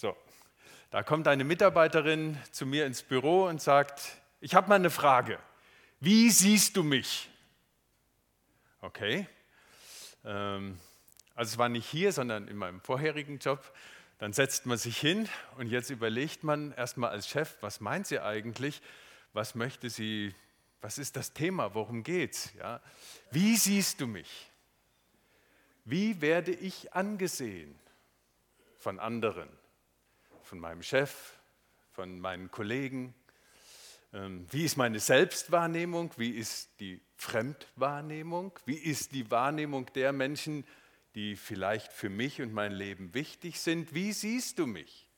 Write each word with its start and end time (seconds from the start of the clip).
So, 0.00 0.16
da 0.90 1.02
kommt 1.02 1.28
eine 1.28 1.44
Mitarbeiterin 1.44 2.38
zu 2.52 2.64
mir 2.64 2.86
ins 2.86 3.02
Büro 3.02 3.44
und 3.44 3.60
sagt, 3.60 4.00
ich 4.40 4.54
habe 4.54 4.66
mal 4.70 4.76
eine 4.76 4.88
Frage. 4.88 5.38
Wie 6.00 6.30
siehst 6.30 6.74
du 6.78 6.82
mich? 6.82 7.28
Okay. 8.80 9.28
Ähm, 10.24 10.78
also 11.34 11.50
es 11.50 11.58
war 11.58 11.68
nicht 11.68 11.86
hier, 11.86 12.14
sondern 12.14 12.48
in 12.48 12.56
meinem 12.56 12.80
vorherigen 12.80 13.40
Job. 13.40 13.74
Dann 14.16 14.32
setzt 14.32 14.64
man 14.64 14.78
sich 14.78 14.96
hin 14.96 15.28
und 15.58 15.66
jetzt 15.66 15.90
überlegt 15.90 16.44
man 16.44 16.72
erstmal 16.72 17.10
als 17.10 17.28
Chef, 17.28 17.58
was 17.60 17.80
meint 17.80 18.06
sie 18.06 18.20
eigentlich? 18.20 18.80
Was 19.34 19.54
möchte 19.54 19.90
sie? 19.90 20.34
Was 20.80 20.96
ist 20.96 21.14
das 21.16 21.34
Thema? 21.34 21.74
Worum 21.74 22.04
geht's? 22.04 22.54
Ja? 22.58 22.80
Wie 23.32 23.54
siehst 23.54 24.00
du 24.00 24.06
mich? 24.06 24.50
Wie 25.84 26.22
werde 26.22 26.52
ich 26.52 26.94
angesehen 26.94 27.78
von 28.78 28.98
anderen, 28.98 29.59
von 30.50 30.58
meinem 30.58 30.82
Chef, 30.82 31.38
von 31.92 32.18
meinen 32.18 32.50
Kollegen? 32.50 33.14
Ähm, 34.12 34.48
wie 34.50 34.64
ist 34.64 34.76
meine 34.76 34.98
Selbstwahrnehmung? 34.98 36.10
Wie 36.16 36.30
ist 36.30 36.80
die 36.80 37.00
Fremdwahrnehmung? 37.14 38.50
Wie 38.64 38.74
ist 38.74 39.12
die 39.12 39.30
Wahrnehmung 39.30 39.86
der 39.94 40.12
Menschen, 40.12 40.66
die 41.14 41.36
vielleicht 41.36 41.92
für 41.92 42.08
mich 42.08 42.42
und 42.42 42.52
mein 42.52 42.72
Leben 42.72 43.14
wichtig 43.14 43.60
sind? 43.60 43.94
Wie 43.94 44.12
siehst 44.12 44.58
du 44.58 44.66
mich? 44.66 45.08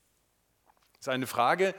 Das 0.99 1.07
ist 1.07 1.09
eine 1.09 1.27
Frage, 1.27 1.75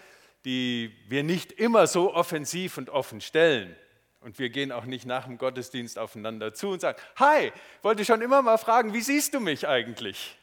die 0.46 0.92
wir 1.08 1.22
nicht 1.22 1.52
immer 1.52 1.86
so 1.86 2.12
offensiv 2.12 2.80
und 2.80 2.90
offen 2.90 3.22
stellen. 3.22 3.76
Und 4.20 4.40
wir 4.40 4.50
gehen 4.50 4.72
auch 4.72 4.86
nicht 4.86 5.06
nach 5.06 5.26
dem 5.26 5.38
Gottesdienst 5.38 6.00
aufeinander 6.00 6.56
zu 6.56 6.70
und 6.70 6.82
sagen, 6.82 7.00
hi, 7.18 7.52
wollte 7.84 8.04
schon 8.04 8.22
immer 8.24 8.42
mal 8.42 8.58
fragen, 8.58 8.94
wie 8.94 9.02
siehst 9.02 9.36
du 9.36 9.40
mich 9.40 9.68
eigentlich? 9.68 10.40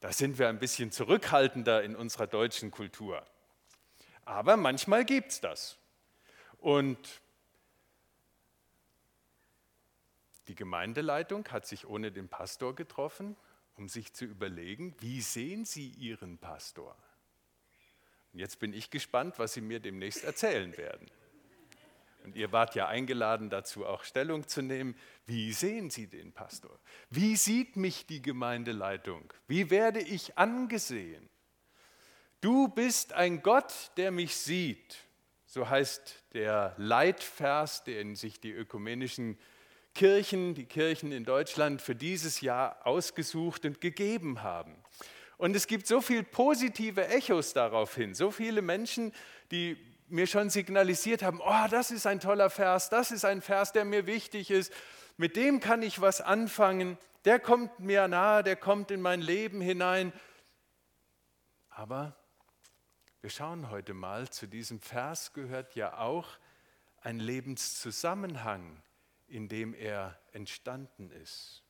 Da 0.00 0.12
sind 0.12 0.38
wir 0.38 0.48
ein 0.48 0.58
bisschen 0.58 0.90
zurückhaltender 0.90 1.82
in 1.82 1.94
unserer 1.94 2.26
deutschen 2.26 2.70
Kultur. 2.70 3.24
Aber 4.24 4.56
manchmal 4.56 5.04
gibt 5.04 5.32
es 5.32 5.40
das. 5.40 5.78
Und 6.58 7.20
die 10.48 10.54
Gemeindeleitung 10.54 11.46
hat 11.48 11.66
sich 11.66 11.86
ohne 11.86 12.10
den 12.10 12.28
Pastor 12.28 12.74
getroffen, 12.74 13.36
um 13.76 13.88
sich 13.88 14.12
zu 14.12 14.24
überlegen, 14.24 14.94
wie 15.00 15.20
sehen 15.20 15.64
Sie 15.64 15.88
Ihren 15.90 16.38
Pastor? 16.38 16.96
Und 18.32 18.38
jetzt 18.38 18.58
bin 18.58 18.72
ich 18.72 18.90
gespannt, 18.90 19.38
was 19.38 19.52
Sie 19.52 19.60
mir 19.60 19.80
demnächst 19.80 20.24
erzählen 20.24 20.76
werden. 20.76 21.10
Und 22.24 22.36
ihr 22.36 22.52
wart 22.52 22.74
ja 22.74 22.86
eingeladen 22.88 23.50
dazu, 23.50 23.86
auch 23.86 24.04
Stellung 24.04 24.46
zu 24.46 24.62
nehmen. 24.62 24.94
Wie 25.26 25.52
sehen 25.52 25.90
Sie 25.90 26.06
den 26.06 26.32
Pastor? 26.32 26.78
Wie 27.08 27.36
sieht 27.36 27.76
mich 27.76 28.06
die 28.06 28.22
Gemeindeleitung? 28.22 29.32
Wie 29.46 29.70
werde 29.70 30.00
ich 30.00 30.36
angesehen? 30.38 31.28
Du 32.40 32.68
bist 32.68 33.12
ein 33.12 33.42
Gott, 33.42 33.90
der 33.96 34.10
mich 34.10 34.36
sieht. 34.36 34.96
So 35.46 35.68
heißt 35.68 36.24
der 36.32 36.74
Leitvers, 36.78 37.84
den 37.84 38.14
sich 38.14 38.40
die 38.40 38.52
ökumenischen 38.52 39.38
Kirchen, 39.94 40.54
die 40.54 40.66
Kirchen 40.66 41.12
in 41.12 41.24
Deutschland 41.24 41.82
für 41.82 41.94
dieses 41.94 42.40
Jahr 42.40 42.86
ausgesucht 42.86 43.64
und 43.64 43.80
gegeben 43.80 44.42
haben. 44.42 44.76
Und 45.36 45.56
es 45.56 45.66
gibt 45.66 45.86
so 45.86 46.00
viele 46.00 46.22
positive 46.22 47.08
Echos 47.08 47.52
darauf 47.52 47.94
hin, 47.94 48.14
so 48.14 48.30
viele 48.30 48.62
Menschen, 48.62 49.12
die 49.50 49.76
mir 50.10 50.26
schon 50.26 50.50
signalisiert 50.50 51.22
haben, 51.22 51.40
oh, 51.40 51.66
das 51.70 51.90
ist 51.90 52.06
ein 52.06 52.20
toller 52.20 52.50
Vers, 52.50 52.90
das 52.90 53.10
ist 53.10 53.24
ein 53.24 53.42
Vers, 53.42 53.72
der 53.72 53.84
mir 53.84 54.06
wichtig 54.06 54.50
ist, 54.50 54.72
mit 55.16 55.36
dem 55.36 55.60
kann 55.60 55.82
ich 55.82 56.00
was 56.00 56.20
anfangen, 56.20 56.98
der 57.24 57.38
kommt 57.38 57.78
mir 57.80 58.08
nahe, 58.08 58.42
der 58.42 58.56
kommt 58.56 58.90
in 58.90 59.00
mein 59.00 59.20
Leben 59.20 59.60
hinein. 59.60 60.12
Aber 61.68 62.16
wir 63.20 63.30
schauen 63.30 63.70
heute 63.70 63.92
mal, 63.92 64.30
zu 64.30 64.46
diesem 64.46 64.80
Vers 64.80 65.32
gehört 65.32 65.74
ja 65.74 65.98
auch 65.98 66.38
ein 67.02 67.18
Lebenszusammenhang, 67.18 68.82
in 69.28 69.48
dem 69.48 69.74
er 69.74 70.18
entstanden 70.32 71.10
ist. 71.10 71.62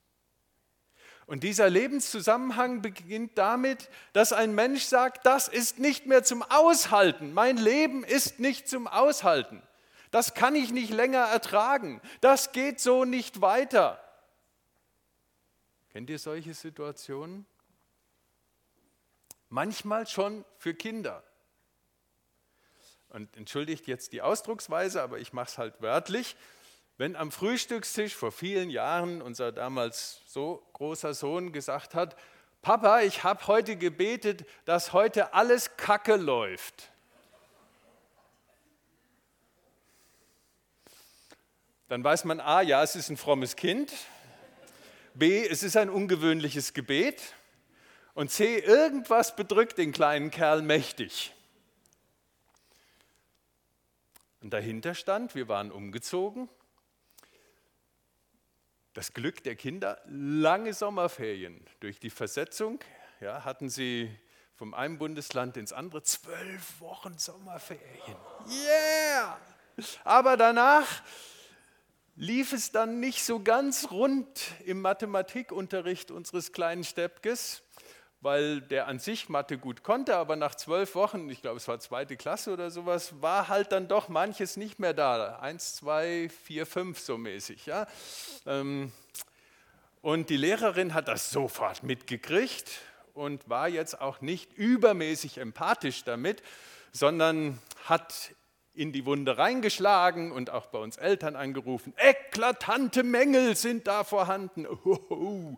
Und 1.31 1.45
dieser 1.45 1.71
Lebenszusammenhang 1.71 2.83
beginnt 2.83 3.39
damit, 3.39 3.89
dass 4.13 4.33
ein 4.33 4.53
Mensch 4.53 4.83
sagt, 4.83 5.25
das 5.25 5.47
ist 5.47 5.79
nicht 5.79 6.07
mehr 6.07 6.25
zum 6.25 6.43
Aushalten, 6.43 7.33
mein 7.33 7.57
Leben 7.57 8.03
ist 8.03 8.41
nicht 8.41 8.69
zum 8.69 8.89
Aushalten, 8.89 9.63
das 10.11 10.35
kann 10.35 10.57
ich 10.57 10.73
nicht 10.73 10.91
länger 10.91 11.21
ertragen, 11.21 12.01
das 12.21 12.51
geht 12.51 12.81
so 12.81 13.05
nicht 13.05 13.41
weiter. 13.41 14.03
Kennt 15.93 16.11
ihr 16.11 16.19
solche 16.19 16.53
Situationen? 16.53 17.47
Manchmal 19.51 20.09
schon 20.09 20.45
für 20.59 20.75
Kinder. 20.75 21.23
Und 23.11 23.37
entschuldigt 23.37 23.87
jetzt 23.87 24.13
die 24.13 24.21
Ausdrucksweise, 24.21 25.01
aber 25.01 25.21
ich 25.21 25.33
mache 25.33 25.47
es 25.47 25.59
halt 25.59 25.81
wörtlich. 25.81 26.35
Wenn 27.01 27.17
am 27.17 27.33
Frühstückstisch 27.33 28.15
vor 28.15 28.31
vielen 28.31 28.69
Jahren 28.69 29.23
unser 29.23 29.53
damals 29.53 30.21
so 30.27 30.63
großer 30.75 31.15
Sohn 31.15 31.51
gesagt 31.51 31.95
hat, 31.95 32.15
Papa, 32.61 33.01
ich 33.01 33.25
habe 33.25 33.47
heute 33.47 33.77
gebetet, 33.77 34.45
dass 34.67 34.93
heute 34.93 35.33
alles 35.33 35.79
Kacke 35.79 36.17
läuft. 36.17 36.91
Dann 41.89 42.05
weiß 42.05 42.27
man, 42.27 42.39
a, 42.39 42.61
ja, 42.61 42.83
es 42.83 42.95
ist 42.95 43.09
ein 43.09 43.17
frommes 43.17 43.57
Kind, 43.57 43.95
b, 45.15 45.47
es 45.47 45.63
ist 45.63 45.79
ein 45.79 45.89
ungewöhnliches 45.89 46.75
Gebet 46.75 47.33
und 48.13 48.31
c, 48.31 48.59
irgendwas 48.59 49.37
bedrückt 49.37 49.79
den 49.79 49.93
kleinen 49.93 50.31
Kerl 50.31 50.61
mächtig. 50.61 51.35
Und 54.43 54.51
dahinter 54.51 54.95
stand, 54.95 55.35
wir 55.35 55.49
waren 55.49 55.73
umgezogen. 55.73 56.51
Das 58.93 59.13
Glück 59.13 59.45
der 59.45 59.55
Kinder, 59.55 60.03
lange 60.07 60.75
Sommerferien. 60.75 61.65
Durch 61.79 62.01
die 62.01 62.11
Versetzung 62.11 62.81
ja, 63.21 63.45
hatten 63.45 63.69
sie 63.69 64.11
vom 64.57 64.75
einen 64.75 64.99
Bundesland 64.99 65.57
ins 65.57 65.73
andere 65.73 66.03
zwölf 66.03 66.81
Wochen 66.81 67.17
Sommerferien. 67.17 68.17
Yeah! 68.49 69.39
Aber 70.03 70.37
danach 70.37 71.03
lief 72.17 72.53
es 72.53 72.73
dann 72.73 72.99
nicht 72.99 73.23
so 73.25 73.41
ganz 73.41 73.93
rund 73.93 74.53
im 74.67 74.81
Mathematikunterricht 74.81 76.11
unseres 76.11 76.53
kleinen 76.53 76.83
Steppkes 76.83 77.63
weil 78.21 78.61
der 78.61 78.87
an 78.87 78.99
sich 78.99 79.29
Mathe 79.29 79.57
gut 79.57 79.83
konnte, 79.83 80.17
aber 80.17 80.37
nach 80.37 80.55
zwölf 80.55 80.95
Wochen, 80.95 81.31
ich 81.31 81.41
glaube 81.41 81.57
es 81.57 81.69
war 81.69 81.81
zweite 81.81 82.17
Klasse 82.17 82.53
oder 82.53 82.71
sowas, 82.71 83.23
war 83.23 83.49
halt 83.49 83.73
dann 83.73 83.89
doch 83.89 84.09
manches 84.09 84.57
nicht 84.57 84.79
mehr 84.79 84.93
da. 84.93 85.39
Eins, 85.39 85.75
zwei, 85.75 86.29
vier, 86.45 86.67
fünf 86.67 86.99
so 86.99 87.17
mäßig. 87.17 87.67
Ja? 87.67 87.87
Ähm, 88.47 88.93
und 90.03 90.31
die 90.31 90.37
Lehrerin 90.37 90.95
hat 90.95 91.09
das 91.09 91.31
sofort 91.31 91.83
mitgekriegt 91.83 92.71
und 93.15 93.49
war 93.49 93.69
jetzt 93.69 94.01
auch 94.01 94.21
nicht 94.21 94.53
übermäßig 94.55 95.39
empathisch 95.39 96.05
damit, 96.05 96.43
sondern 96.93 97.59
hat 97.85 98.33
in 98.75 98.93
die 98.93 99.05
Wunde 99.05 99.37
reingeschlagen 99.37 100.33
und 100.33 100.51
auch 100.51 100.67
bei 100.67 100.79
uns 100.79 100.97
Eltern 100.97 101.37
angerufen. 101.37 101.93
Eklatante 101.97 103.03
Mängel 103.03 103.57
sind 103.57 103.87
da 103.87 104.05
vorhanden. 104.05 104.67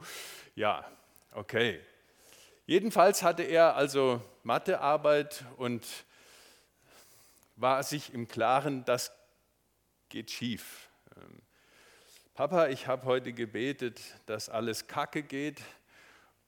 Ja, 0.55 0.85
okay. 1.33 1.81
Jedenfalls 2.67 3.23
hatte 3.23 3.43
er 3.43 3.75
also 3.75 4.23
Mathearbeit 4.45 5.45
und 5.57 5.85
war 7.57 7.83
sich 7.83 8.15
im 8.15 8.29
Klaren, 8.29 8.85
das 8.85 9.13
geht 10.09 10.31
schief. 10.31 10.89
Ähm, 11.17 11.43
Papa, 12.35 12.69
ich 12.69 12.87
habe 12.87 13.05
heute 13.07 13.33
gebetet, 13.33 14.01
dass 14.27 14.49
alles 14.49 14.87
Kacke 14.87 15.23
geht. 15.23 15.61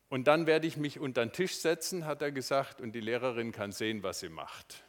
Und 0.09 0.29
dann 0.29 0.47
werde 0.47 0.69
ich 0.69 0.77
mich 0.77 1.01
unter 1.01 1.27
den 1.27 1.33
Tisch 1.33 1.57
setzen, 1.57 2.07
hat 2.07 2.23
er 2.23 2.31
gesagt, 2.31 2.81
und 2.81 2.93
die 2.93 3.01
Lehrerin 3.01 3.51
kann 3.51 3.73
sehen, 3.73 4.05
was 4.05 4.21
sie 4.21 4.29
macht. 4.29 4.85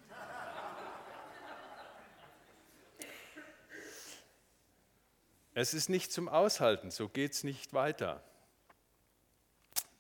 Es 5.55 5.73
ist 5.73 5.89
nicht 5.89 6.11
zum 6.11 6.29
Aushalten, 6.29 6.91
so 6.91 7.09
geht 7.09 7.31
es 7.31 7.43
nicht 7.43 7.73
weiter. 7.73 8.21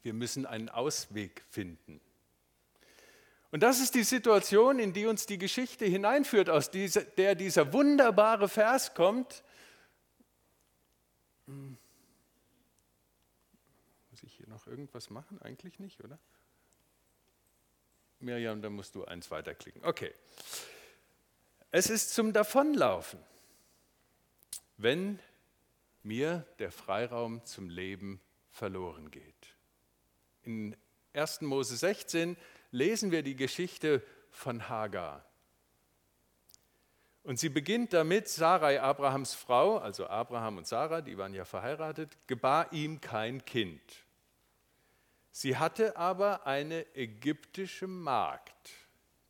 Wir 0.05 0.13
müssen 0.13 0.45
einen 0.45 0.69
Ausweg 0.69 1.41
finden. 1.49 1.99
Und 3.49 3.63
das 3.63 3.79
ist 3.79 3.95
die 3.95 4.03
Situation, 4.03 4.77
in 4.77 4.93
die 4.93 5.07
uns 5.07 5.25
die 5.25 5.39
Geschichte 5.39 5.83
hineinführt, 5.85 6.47
aus 6.47 6.69
der 6.69 7.33
dieser 7.33 7.73
wunderbare 7.73 8.47
Vers 8.47 8.93
kommt. 8.93 9.43
Hm. 11.47 11.75
Muss 14.11 14.21
ich 14.21 14.31
hier 14.35 14.47
noch 14.47 14.67
irgendwas 14.67 15.09
machen? 15.09 15.41
Eigentlich 15.41 15.79
nicht, 15.79 16.03
oder? 16.03 16.19
Miriam, 18.19 18.61
da 18.61 18.69
musst 18.69 18.93
du 18.93 19.05
eins 19.05 19.31
weiterklicken. 19.31 19.83
Okay. 19.83 20.13
Es 21.71 21.89
ist 21.89 22.13
zum 22.13 22.31
Davonlaufen, 22.31 23.19
wenn 24.77 25.17
mir 26.03 26.45
der 26.59 26.71
Freiraum 26.71 27.43
zum 27.43 27.69
Leben 27.71 28.21
verloren 28.51 29.09
geht 29.09 29.54
in 30.45 30.75
1. 31.13 31.41
Mose 31.41 31.77
16 31.77 32.37
lesen 32.71 33.11
wir 33.11 33.23
die 33.23 33.35
Geschichte 33.35 34.01
von 34.31 34.69
Hagar. 34.69 35.25
Und 37.23 37.39
sie 37.39 37.49
beginnt 37.49 37.93
damit, 37.93 38.27
Sarai, 38.27 38.79
Abrahams 38.79 39.33
Frau, 39.33 39.77
also 39.77 40.07
Abraham 40.07 40.57
und 40.57 40.67
Sarah, 40.67 41.01
die 41.01 41.17
waren 41.17 41.33
ja 41.33 41.43
verheiratet, 41.43 42.15
gebar 42.27 42.71
ihm 42.71 43.01
kein 43.01 43.43
Kind. 43.43 43.81
Sie 45.31 45.57
hatte 45.57 45.97
aber 45.97 46.45
eine 46.45 46.85
ägyptische 46.95 47.87
Magd, 47.87 48.69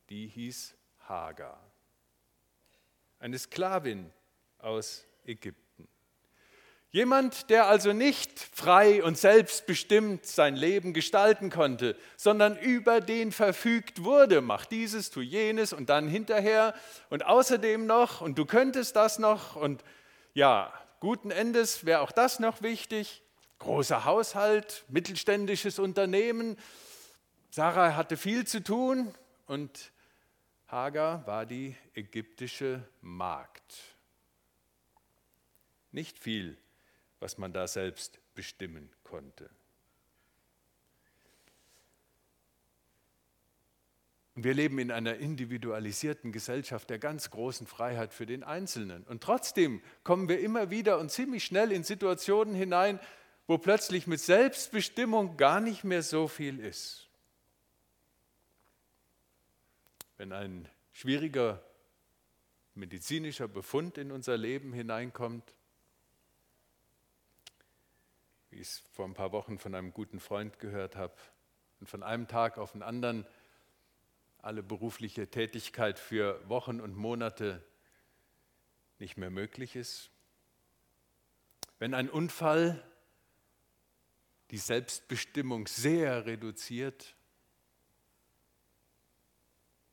die 0.10 0.28
hieß 0.28 0.76
Hagar, 1.08 1.60
eine 3.20 3.40
Sklavin 3.40 4.12
aus 4.60 5.06
Ägypten. 5.26 5.65
Jemand, 6.96 7.50
der 7.50 7.68
also 7.68 7.92
nicht 7.92 8.40
frei 8.40 9.04
und 9.04 9.18
selbstbestimmt 9.18 10.26
sein 10.26 10.56
Leben 10.56 10.94
gestalten 10.94 11.50
konnte, 11.50 11.98
sondern 12.16 12.58
über 12.58 13.02
den 13.02 13.34
verfügt 13.34 14.06
wurde, 14.06 14.40
mach 14.40 14.66
dieses, 14.66 15.10
tu 15.10 15.20
jenes 15.20 15.74
und 15.74 15.90
dann 15.90 16.08
hinterher 16.08 16.74
und 17.10 17.26
außerdem 17.26 17.86
noch 17.86 18.22
und 18.22 18.38
du 18.38 18.46
könntest 18.46 18.96
das 18.96 19.20
noch 19.20 19.58
und 19.58 19.84
ja, 20.34 20.72
guten 21.02 21.32
Endes 21.32 21.86
wäre 21.86 22.00
auch 22.00 22.14
das 22.14 22.40
noch 22.40 22.62
wichtig. 22.62 23.24
Großer 23.60 24.06
Haushalt, 24.06 24.86
mittelständisches 24.88 25.80
Unternehmen. 25.80 26.56
Sarah 27.50 27.98
hatte 27.98 28.16
viel 28.16 28.48
zu 28.48 28.64
tun 28.64 29.14
und 29.48 29.92
Hagar 30.70 31.28
war 31.28 31.46
die 31.46 31.76
ägyptische 31.94 32.88
Magd. 33.02 33.82
Nicht 35.92 36.20
viel 36.20 36.58
was 37.20 37.38
man 37.38 37.54
da 37.54 37.68
selbst 37.68 38.20
bestimmen 38.34 38.90
konnte. 39.04 39.50
wir 44.36 44.54
leben 44.54 44.80
in 44.80 44.92
einer 44.92 45.16
individualisierten 45.16 46.34
Gesellschaft 46.34 46.90
der 46.90 47.00
ganz 47.00 47.30
großen 47.32 47.68
Freiheit 47.68 48.14
für 48.14 48.26
den 48.26 48.44
Einzelnen. 48.44 49.04
Und 49.04 49.24
trotzdem 49.24 49.82
kommen 50.04 50.28
wir 50.28 50.42
immer 50.42 50.70
wieder 50.70 51.00
und 51.00 51.10
ziemlich 51.10 51.46
schnell 51.46 51.72
in 51.72 51.86
Situationen 51.86 52.54
hinein, 52.54 53.00
wo 53.48 53.58
plötzlich 53.58 54.08
mit 54.08 54.20
Selbstbestimmung 54.20 55.38
gar 55.38 55.62
nicht 55.62 55.86
mehr 55.86 56.04
so 56.04 56.28
viel 56.28 56.60
ist. 56.60 57.08
Wenn 60.18 60.34
ein 60.34 60.68
schwieriger 60.92 61.64
medizinischer 62.74 63.48
Befund 63.48 63.98
in 63.98 64.12
unser 64.12 64.36
Leben 64.36 64.74
hineinkommt, 64.74 65.56
wie 68.56 68.62
ich 68.62 68.70
es 68.70 68.84
vor 68.94 69.06
ein 69.06 69.14
paar 69.14 69.34
Wochen 69.34 69.60
von 69.60 69.76
einem 69.76 69.92
guten 69.92 70.22
Freund 70.22 70.60
gehört 70.60 70.96
habe, 70.96 71.14
und 71.82 71.90
von 71.90 72.04
einem 72.04 72.30
Tag 72.30 72.58
auf 72.58 72.72
den 72.72 72.84
anderen 72.84 73.28
alle 74.38 74.64
berufliche 74.64 75.30
Tätigkeit 75.30 76.00
für 76.00 76.42
Wochen 76.48 76.80
und 76.80 76.96
Monate 76.96 77.62
nicht 78.98 79.18
mehr 79.18 79.30
möglich 79.30 79.76
ist. 79.76 80.10
Wenn 81.80 81.94
ein 81.94 82.10
Unfall 82.10 82.82
die 84.52 84.58
Selbstbestimmung 84.58 85.68
sehr 85.68 86.26
reduziert, 86.26 87.18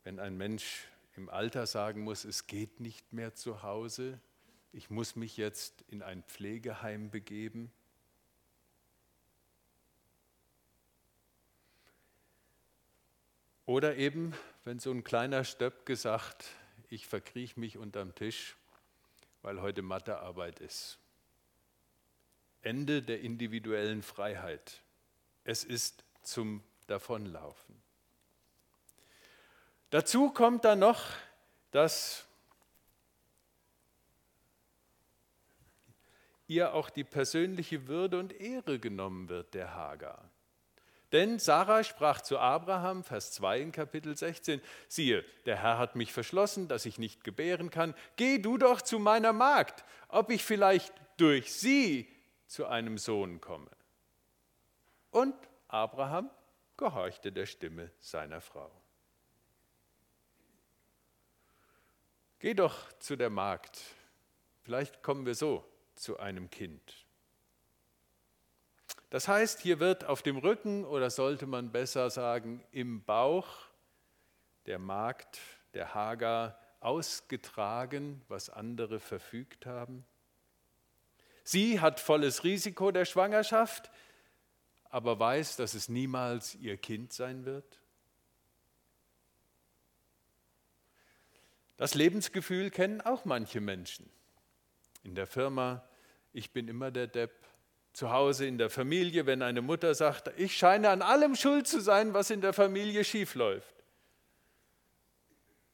wenn 0.05 0.21
ein 0.21 0.37
Mensch 0.37 0.87
im 1.17 1.29
Alter 1.29 1.67
sagen 1.67 2.03
muss, 2.03 2.25
es 2.25 2.47
geht 2.47 2.79
nicht 2.79 3.13
mehr 3.13 3.35
zu 3.35 3.65
Hause, 3.65 4.21
ich 4.71 4.89
muss 4.89 5.17
mich 5.17 5.37
jetzt 5.37 5.83
in 5.89 6.01
ein 6.01 6.23
Pflegeheim 6.23 7.11
begeben, 7.11 7.73
Oder 13.67 13.97
eben, 13.97 14.35
wenn 14.65 14.79
so 14.79 14.91
ein 14.91 15.05
kleiner 15.05 15.45
Stöpke 15.45 15.97
sagt, 15.97 16.47
ich 16.89 17.07
verkrieche 17.07 17.59
mich 17.61 17.79
unterm 17.79 18.15
Tisch, 18.15 18.57
weil 19.43 19.61
heute 19.61 19.83
Mathearbeit 19.83 20.59
ist. 20.61 20.99
Ende 22.63 23.03
der 23.03 23.21
individuellen 23.21 24.03
Freiheit. 24.03 24.83
Es 25.45 25.65
ist 25.65 26.05
zum 26.23 26.63
Davonlaufen. 26.87 27.81
Dazu 29.91 30.31
kommt 30.31 30.65
dann 30.65 30.79
noch, 30.79 31.05
dass 31.71 32.27
ihr 36.47 36.75
auch 36.75 36.91
die 36.91 37.05
persönliche 37.05 37.87
Würde 37.89 38.19
und 38.19 38.33
Ehre 38.33 38.79
genommen 38.79 39.29
wird, 39.29 39.55
der 39.55 39.75
Hagar. 39.75 40.31
Denn 41.13 41.39
Sarah 41.39 41.85
sprach 41.85 42.23
zu 42.23 42.39
Abraham, 42.39 43.05
Vers 43.05 43.33
2 43.33 43.61
in 43.61 43.73
Kapitel 43.73 44.17
16, 44.17 44.63
siehe, 44.89 45.25
der 45.45 45.63
Herr 45.63 45.77
hat 45.77 45.95
mich 45.95 46.11
verschlossen, 46.11 46.69
dass 46.69 46.87
ich 46.87 46.99
nicht 46.99 47.23
gebären 47.23 47.69
kann. 47.69 47.95
Geh 48.17 48.39
du 48.39 48.57
doch 48.57 48.81
zu 48.81 48.99
meiner 48.99 49.35
Magd, 49.35 49.85
ob 50.09 50.31
ich 50.31 50.43
vielleicht 50.43 50.95
durch 51.19 51.53
sie 51.53 52.09
zu 52.47 52.67
einem 52.67 52.97
Sohn 52.97 53.43
komme. 53.43 53.71
Und 55.11 55.35
Abraham 55.69 56.31
gehorchte 56.79 57.31
der 57.31 57.45
Stimme 57.45 57.91
seiner 58.01 58.41
Frau. 58.41 58.71
Geh 62.39 62.55
doch 62.55 62.91
zu 62.99 63.17
der 63.17 63.31
Magd, 63.31 63.79
vielleicht 64.63 65.03
kommen 65.03 65.27
wir 65.27 65.35
so 65.35 65.65
zu 65.95 66.19
einem 66.19 66.51
Kind. 66.51 67.07
Das 69.13 69.29
heißt, 69.29 69.61
hier 69.61 69.79
wird 69.79 70.07
auf 70.07 70.23
dem 70.23 70.39
Rücken 70.39 70.87
oder 70.87 71.11
sollte 71.11 71.47
man 71.47 71.71
besser 71.71 72.09
sagen 72.09 72.65
im 72.73 73.05
Bauch 73.05 73.47
der 74.65 74.79
Magd, 74.79 75.39
der 75.75 75.93
Hagar, 75.93 76.59
ausgetragen, 76.81 78.23
was 78.29 78.49
andere 78.49 79.01
verfügt 79.01 79.67
haben. 79.67 80.07
Sie 81.45 81.79
hat 81.79 82.01
volles 82.01 82.43
Risiko 82.43 82.91
der 82.91 83.05
Schwangerschaft, 83.05 83.91
aber 84.85 85.19
weiß, 85.19 85.57
dass 85.57 85.75
es 85.75 85.91
niemals 85.91 86.55
ihr 86.55 86.79
Kind 86.79 87.13
sein 87.13 87.45
wird. 87.45 87.83
Das 91.77 91.93
Lebensgefühl 91.93 92.71
kennen 92.71 93.03
auch 93.03 93.27
manche 93.27 93.61
Menschen. 93.61 94.09
In 95.03 95.15
der 95.15 95.27
Firma, 95.27 95.87
ich 96.33 96.53
bin 96.53 96.67
immer 96.67 96.91
der 96.91 97.09
Depp, 97.09 97.43
zu 97.93 98.11
Hause 98.11 98.47
in 98.47 98.59
der 98.59 98.71
Familie, 98.71 99.27
wenn 99.27 99.43
eine 99.43 99.63
Mutter 99.63 99.95
sagt, 99.95 100.33
ich 100.39 100.57
scheine 100.57 100.91
an 100.91 101.03
allem 101.03 101.35
schuld 101.35 101.67
zu 101.67 101.81
sein, 101.81 102.15
was 102.15 102.31
in 102.31 102.41
der 102.41 102.53
Familie 102.53 103.05
schiefläuft. 103.05 103.75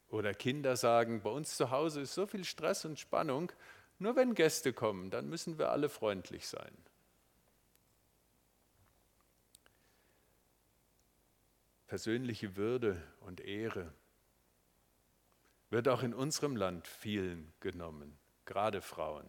Oder 0.08 0.34
Kinder 0.34 0.76
sagen, 0.76 1.22
bei 1.22 1.30
uns 1.30 1.56
zu 1.56 1.70
Hause 1.70 2.00
ist 2.00 2.14
so 2.14 2.26
viel 2.26 2.44
Stress 2.44 2.84
und 2.84 2.98
Spannung, 2.98 3.52
nur 3.98 4.16
wenn 4.16 4.34
Gäste 4.34 4.72
kommen, 4.72 5.10
dann 5.10 5.28
müssen 5.28 5.58
wir 5.58 5.70
alle 5.70 5.88
freundlich 5.88 6.48
sein. 6.48 6.76
Persönliche 11.86 12.56
Würde 12.56 13.02
und 13.20 13.40
Ehre 13.40 13.92
wird 15.70 15.88
auch 15.88 16.02
in 16.02 16.14
unserem 16.14 16.56
Land 16.56 16.86
vielen 16.86 17.52
genommen, 17.60 18.18
gerade 18.44 18.80
Frauen. 18.80 19.28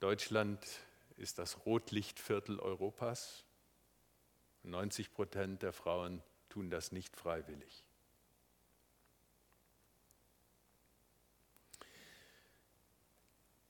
Deutschland 0.00 0.64
ist 1.16 1.38
das 1.38 1.66
Rotlichtviertel 1.66 2.60
Europas. 2.60 3.44
90 4.62 5.12
Prozent 5.12 5.62
der 5.62 5.72
Frauen 5.72 6.22
tun 6.48 6.70
das 6.70 6.92
nicht 6.92 7.16
freiwillig. 7.16 7.84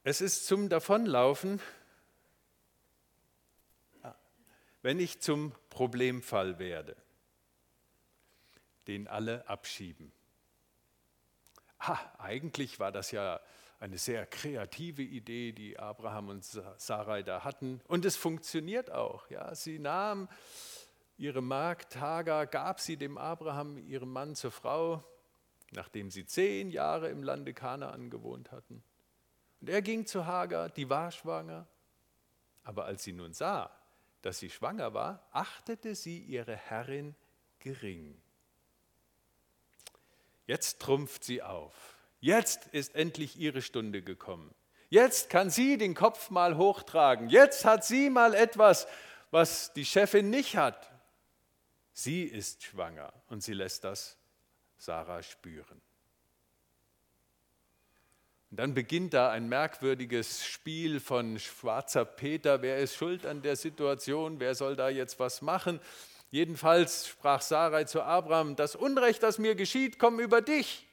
Es 0.03 0.21
ist 0.21 0.47
zum 0.47 0.69
Davonlaufen, 0.69 1.61
wenn 4.83 5.01
ich 5.01 5.21
zum 5.21 5.55
Problemfall 5.71 6.59
werde, 6.59 6.97
den 8.87 9.09
alle 9.09 9.49
abschieben. 9.49 10.13
Ah, 11.79 11.99
eigentlich 12.19 12.81
war 12.81 12.93
das 12.93 13.11
ja 13.11 13.41
eine 13.81 13.99
sehr 13.99 14.27
kreative 14.27 15.03
Idee, 15.03 15.53
die 15.53 15.79
Abraham 15.79 16.29
und 16.31 16.45
Sarai 16.45 17.23
da 17.23 17.45
hatten. 17.45 17.81
Und 17.87 18.05
es 18.05 18.17
funktioniert 18.17 18.91
auch. 18.91 19.31
Ja. 19.31 19.55
Sie 19.55 19.79
nahm 19.79 20.29
ihre 21.17 21.43
Magd 21.43 21.97
Hagar, 21.97 22.47
gab 22.47 22.81
sie 22.81 22.97
dem 22.97 23.19
Abraham, 23.19 23.79
ihrem 23.79 24.13
Mann, 24.13 24.35
zur 24.35 24.51
Frau, 24.51 25.05
nachdem 25.73 26.11
sie 26.11 26.27
zehn 26.27 26.71
Jahre 26.71 27.09
im 27.09 27.23
Lande 27.23 27.55
Kanaan 27.55 28.11
gewohnt 28.11 28.51
hatten. 28.51 28.83
Und 29.61 29.69
er 29.69 29.83
ging 29.83 30.07
zu 30.07 30.27
Hagar, 30.27 30.69
die 30.71 30.89
war 30.89 31.11
schwanger. 31.11 31.67
Aber 32.65 32.85
als 32.85 33.05
sie 33.05 33.13
nun 33.13 33.33
sah, 33.33 33.71
dass 34.23 34.39
sie 34.39 34.51
schwanger 34.51 34.95
war, 34.95 35.27
achtete 35.33 35.95
sie 35.95 36.19
ihre 36.19 36.57
Herrin 36.57 37.15
gering. 37.59 38.21
Jetzt 40.47 40.81
trumpft 40.81 41.25
sie 41.25 41.43
auf. 41.43 41.98
Jetzt 42.21 42.67
ist 42.69 42.95
endlich 42.95 43.39
ihre 43.39 43.63
Stunde 43.63 44.03
gekommen. 44.03 44.55
Jetzt 44.91 45.31
kann 45.31 45.51
sie 45.51 45.77
den 45.77 45.95
Kopf 45.95 46.31
mal 46.31 46.57
hochtragen. 46.57 47.29
Jetzt 47.29 47.65
hat 47.65 47.85
sie 47.85 48.11
mal 48.11 48.35
etwas, 48.35 48.87
was 49.31 49.73
die 49.75 49.85
Chefin 49.85 50.31
nicht 50.31 50.57
hat. 50.57 50.91
Sie 51.93 52.25
ist 52.25 52.63
schwanger 52.63 53.13
und 53.29 53.43
sie 53.43 53.53
lässt 53.53 53.85
das 53.85 54.17
Sarah 54.79 55.23
spüren. 55.23 55.83
Und 58.51 58.59
dann 58.59 58.73
beginnt 58.73 59.13
da 59.13 59.31
ein 59.31 59.49
merkwürdiges 59.49 60.47
Spiel 60.47 61.01
von 61.01 61.39
schwarzer 61.39 62.07
Peter. 62.07 62.63
Wer 62.63 62.79
ist 62.79 62.95
schuld 62.95 63.27
an 63.27 63.43
der 63.43 63.57
Situation? 63.57 64.41
Wer 64.41 64.55
soll 64.55 64.75
da 64.75 64.89
jetzt 64.89 65.21
was 65.21 65.43
machen? 65.43 65.81
Jedenfalls 66.31 67.09
sprach 67.09 67.43
Sarai 67.43 67.85
zu 67.85 68.03
Abraham: 68.03 68.57
Das 68.57 68.75
Unrecht, 68.75 69.23
das 69.23 69.39
mir 69.39 69.55
geschieht, 69.55 69.99
kommt 69.99 70.21
über 70.21 70.41
dich. 70.41 70.88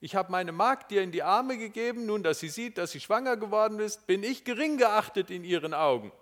Ich 0.00 0.14
habe 0.14 0.30
meine 0.30 0.52
Magd 0.52 0.90
dir 0.90 1.02
in 1.02 1.12
die 1.12 1.22
Arme 1.22 1.56
gegeben, 1.56 2.06
nun, 2.06 2.22
dass 2.22 2.40
sie 2.40 2.48
sieht, 2.48 2.78
dass 2.78 2.92
sie 2.92 3.00
schwanger 3.00 3.36
geworden 3.36 3.80
ist, 3.80 4.06
bin 4.06 4.22
ich 4.22 4.44
gering 4.44 4.76
geachtet 4.76 5.30
in 5.30 5.42
ihren 5.42 5.72
Augen. 5.72 6.12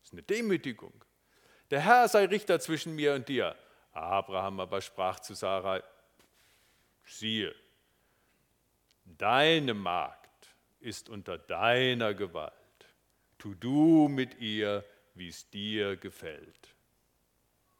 Das 0.00 0.08
ist 0.08 0.12
eine 0.12 0.22
Demütigung. 0.22 0.92
Der 1.70 1.80
Herr 1.80 2.08
sei 2.08 2.26
Richter 2.26 2.60
zwischen 2.60 2.94
mir 2.94 3.14
und 3.14 3.28
dir. 3.28 3.56
Abraham 3.92 4.60
aber 4.60 4.80
sprach 4.80 5.20
zu 5.20 5.34
Sarai: 5.34 5.82
Siehe, 7.04 7.54
Deine 9.04 9.74
Magd 9.74 10.54
ist 10.80 11.08
unter 11.08 11.38
deiner 11.38 12.14
Gewalt. 12.14 12.52
Tu 13.38 13.54
du 13.54 14.08
mit 14.08 14.38
ihr, 14.40 14.84
wie 15.14 15.28
es 15.28 15.48
dir 15.50 15.96
gefällt. 15.96 16.74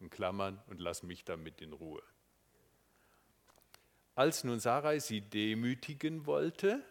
In 0.01 0.11
Klammern 0.11 0.61
und 0.69 0.81
lass 0.81 1.03
mich 1.03 1.25
damit 1.25 1.61
in 1.61 1.73
Ruhe. 1.73 2.03
Als 4.15 4.45
nun 4.45 4.61
Sarai 4.61 4.99
sie 4.99 5.23
demütigen 5.23 6.27
wollte, 6.27 6.83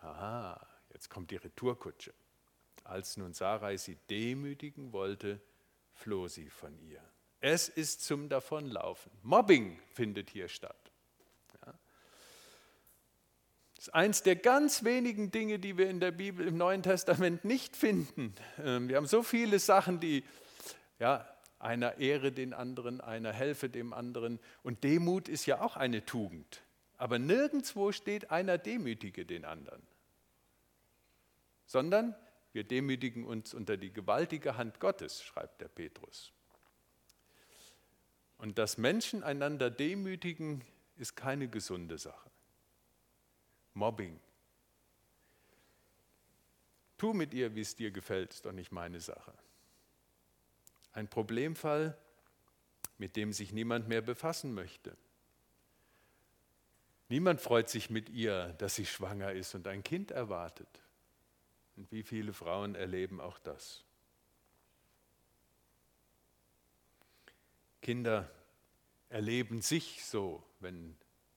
aha, 0.00 0.66
jetzt 0.92 1.10
kommt 1.10 1.30
die 1.30 1.36
Retourkutsche. 1.36 2.14
Als 2.84 3.16
nun 3.16 3.34
Sarai 3.34 3.76
sie 3.76 3.96
demütigen 4.08 4.92
wollte, 4.92 5.40
floh 5.92 6.28
sie 6.28 6.48
von 6.48 6.78
ihr. 6.78 7.02
Es 7.40 7.68
ist 7.68 8.02
zum 8.04 8.28
Davonlaufen. 8.28 9.12
Mobbing 9.22 9.78
findet 9.92 10.30
hier 10.30 10.48
statt. 10.48 10.76
Das 13.80 13.86
ist 13.86 13.94
eins 13.94 14.22
der 14.22 14.36
ganz 14.36 14.84
wenigen 14.84 15.30
Dinge, 15.30 15.58
die 15.58 15.78
wir 15.78 15.88
in 15.88 16.00
der 16.00 16.10
Bibel 16.10 16.46
im 16.46 16.58
Neuen 16.58 16.82
Testament 16.82 17.46
nicht 17.46 17.76
finden. 17.76 18.34
Ähm, 18.62 18.90
wir 18.90 18.96
haben 18.96 19.06
so 19.06 19.22
viele 19.22 19.58
Sachen, 19.58 20.00
die, 20.00 20.22
ja, 20.98 21.26
einer 21.58 21.96
ehre 21.96 22.30
den 22.30 22.52
anderen, 22.52 23.00
einer 23.00 23.32
helfe 23.32 23.70
dem 23.70 23.94
anderen. 23.94 24.38
Und 24.62 24.84
Demut 24.84 25.30
ist 25.30 25.46
ja 25.46 25.62
auch 25.62 25.76
eine 25.76 26.04
Tugend. 26.04 26.62
Aber 27.00 27.18
nirgendwo 27.18 27.92
steht 27.92 28.30
einer 28.30 28.58
demütige 28.58 29.24
den 29.24 29.46
anderen. 29.46 29.82
Sondern 31.64 32.14
wir 32.52 32.62
demütigen 32.62 33.24
uns 33.24 33.54
unter 33.54 33.78
die 33.78 33.90
gewaltige 33.90 34.58
Hand 34.58 34.80
Gottes, 34.80 35.22
schreibt 35.22 35.62
der 35.62 35.68
Petrus. 35.68 36.30
Und 38.36 38.58
dass 38.58 38.76
Menschen 38.76 39.22
einander 39.22 39.70
demütigen, 39.70 40.62
ist 40.98 41.16
keine 41.16 41.48
gesunde 41.48 41.96
Sache. 41.96 42.30
Mobbing. 43.72 44.20
Tu 46.98 47.14
mit 47.14 47.32
ihr, 47.32 47.54
wie 47.54 47.62
es 47.62 47.76
dir 47.76 47.92
gefällt, 47.92 48.34
ist 48.34 48.44
doch 48.44 48.52
nicht 48.52 48.72
meine 48.72 49.00
Sache. 49.00 49.32
Ein 50.92 51.08
Problemfall, 51.08 51.96
mit 52.98 53.16
dem 53.16 53.32
sich 53.32 53.52
niemand 53.54 53.88
mehr 53.88 54.02
befassen 54.02 54.52
möchte. 54.52 54.98
Niemand 57.10 57.40
freut 57.40 57.68
sich 57.68 57.90
mit 57.90 58.08
ihr, 58.08 58.54
dass 58.58 58.76
sie 58.76 58.86
schwanger 58.86 59.32
ist 59.32 59.56
und 59.56 59.66
ein 59.66 59.82
Kind 59.82 60.12
erwartet. 60.12 60.68
Und 61.76 61.90
wie 61.90 62.04
viele 62.04 62.32
Frauen 62.32 62.76
erleben 62.76 63.20
auch 63.20 63.40
das? 63.40 63.82
Kinder 67.82 68.30
erleben 69.08 69.60
sich 69.60 70.04
so, 70.04 70.44
wenn 70.60 70.96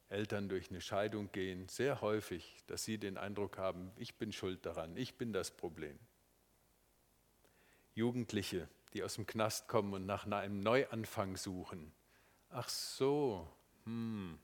Eltern 0.09 0.47
durch 0.47 0.69
eine 0.69 0.79
Scheidung 0.79 1.31
gehen, 1.31 1.67
sehr 1.67 2.01
häufig, 2.01 2.61
dass 2.67 2.83
sie 2.83 2.99
den 2.99 3.17
Eindruck 3.17 3.57
haben, 3.57 3.91
ich 3.97 4.13
bin 4.13 4.31
schuld 4.31 4.67
daran, 4.67 4.95
ich 4.95 5.15
bin 5.15 5.33
das 5.33 5.49
Problem. 5.49 5.97
Jugendliche, 7.95 8.69
die 8.93 9.01
aus 9.01 9.15
dem 9.15 9.25
Knast 9.25 9.67
kommen 9.67 9.93
und 9.95 10.05
nach 10.05 10.27
einem 10.27 10.59
Neuanfang 10.59 11.35
suchen. 11.35 11.91
Ach 12.51 12.69
so, 12.69 13.51
hm, 13.85 14.37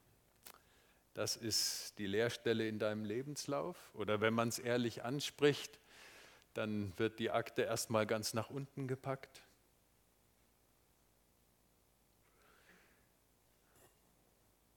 das 1.20 1.36
ist 1.36 1.96
die 1.98 2.08
Leerstelle 2.08 2.66
in 2.66 2.80
deinem 2.80 3.04
Lebenslauf? 3.04 3.76
Oder 3.94 4.22
wenn 4.22 4.34
man 4.34 4.48
es 4.48 4.58
ehrlich 4.58 5.04
anspricht, 5.04 5.78
dann 6.54 6.94
wird 6.98 7.20
die 7.20 7.30
Akte 7.30 7.64
erstmal 7.64 8.08
ganz 8.08 8.34
nach 8.34 8.50
unten 8.50 8.88
gepackt. 8.88 9.42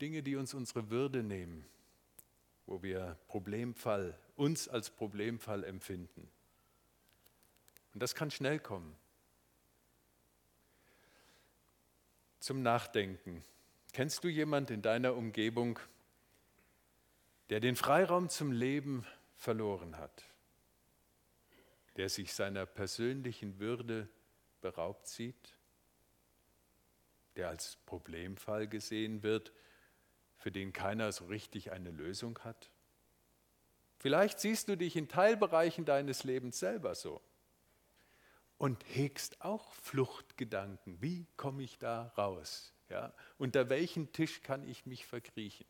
Dinge, 0.01 0.25
die 0.25 0.35
uns 0.35 0.53
unsere 0.53 0.91
Würde 0.91 1.23
nehmen, 1.23 1.65
wo 2.67 2.83
wir 2.83 3.17
Problemfall, 3.29 4.19
uns 4.35 4.67
als 4.69 4.91
Problemfall 4.91 5.63
empfinden. 5.63 6.29
Und 7.95 8.03
das 8.03 8.17
kann 8.17 8.33
schnell 8.33 8.59
kommen. 8.59 8.97
Zum 12.41 12.65
Nachdenken. 12.65 13.45
Kennst 13.93 14.25
du 14.25 14.29
jemand 14.29 14.73
in 14.73 14.83
deiner 14.83 15.15
Umgebung, 15.15 15.79
der 17.53 17.61
den 17.61 17.77
Freiraum 17.77 18.31
zum 18.31 18.51
Leben 18.51 19.05
verloren 19.37 19.99
hat, 19.99 20.25
der 21.99 22.09
sich 22.09 22.33
seiner 22.33 22.65
persönlichen 22.65 23.59
Würde 23.59 24.09
beraubt 24.63 25.07
sieht, 25.07 25.55
der 27.37 27.51
als 27.51 27.77
Problemfall 27.85 28.67
gesehen 28.69 29.23
wird, 29.23 29.53
für 30.39 30.51
den 30.51 30.73
keiner 30.73 31.13
so 31.13 31.27
richtig 31.27 31.73
eine 31.73 31.91
Lösung 31.91 32.39
hat? 32.39 32.71
Vielleicht 33.99 34.41
siehst 34.41 34.69
du 34.69 34.77
dich 34.79 34.97
in 34.97 35.09
Teilbereichen 35.09 35.85
deines 35.85 36.25
Lebens 36.25 36.59
selber 36.59 36.95
so 36.95 37.21
und 38.57 38.83
hegst 38.95 39.43
auch 39.43 39.75
Fluchtgedanken. 39.75 41.03
Wie 41.03 41.27
komme 41.37 41.65
ich 41.65 41.79
da 41.79 42.15
raus? 42.17 42.73
Ja? 42.89 43.13
Unter 43.37 43.69
welchen 43.69 44.11
Tisch 44.11 44.41
kann 44.41 44.67
ich 44.67 44.87
mich 44.87 45.05
verkriechen? 45.05 45.67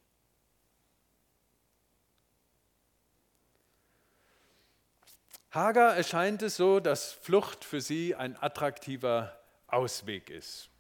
Hagar 5.53 5.95
erscheint 5.95 6.41
es 6.41 6.57
so, 6.57 6.81
dass 6.81 7.13
Flucht 7.13 7.63
für 7.63 7.83
sie 7.83 8.15
ein 8.15 8.43
attraktiver 8.43 9.39
Ausweg 9.67 10.31
ist. 10.31 10.71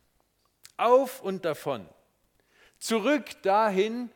Auf 0.79 1.21
und 1.21 1.45
davon. 1.45 1.87
Zurück 2.79 3.43
dahin, 3.43 4.11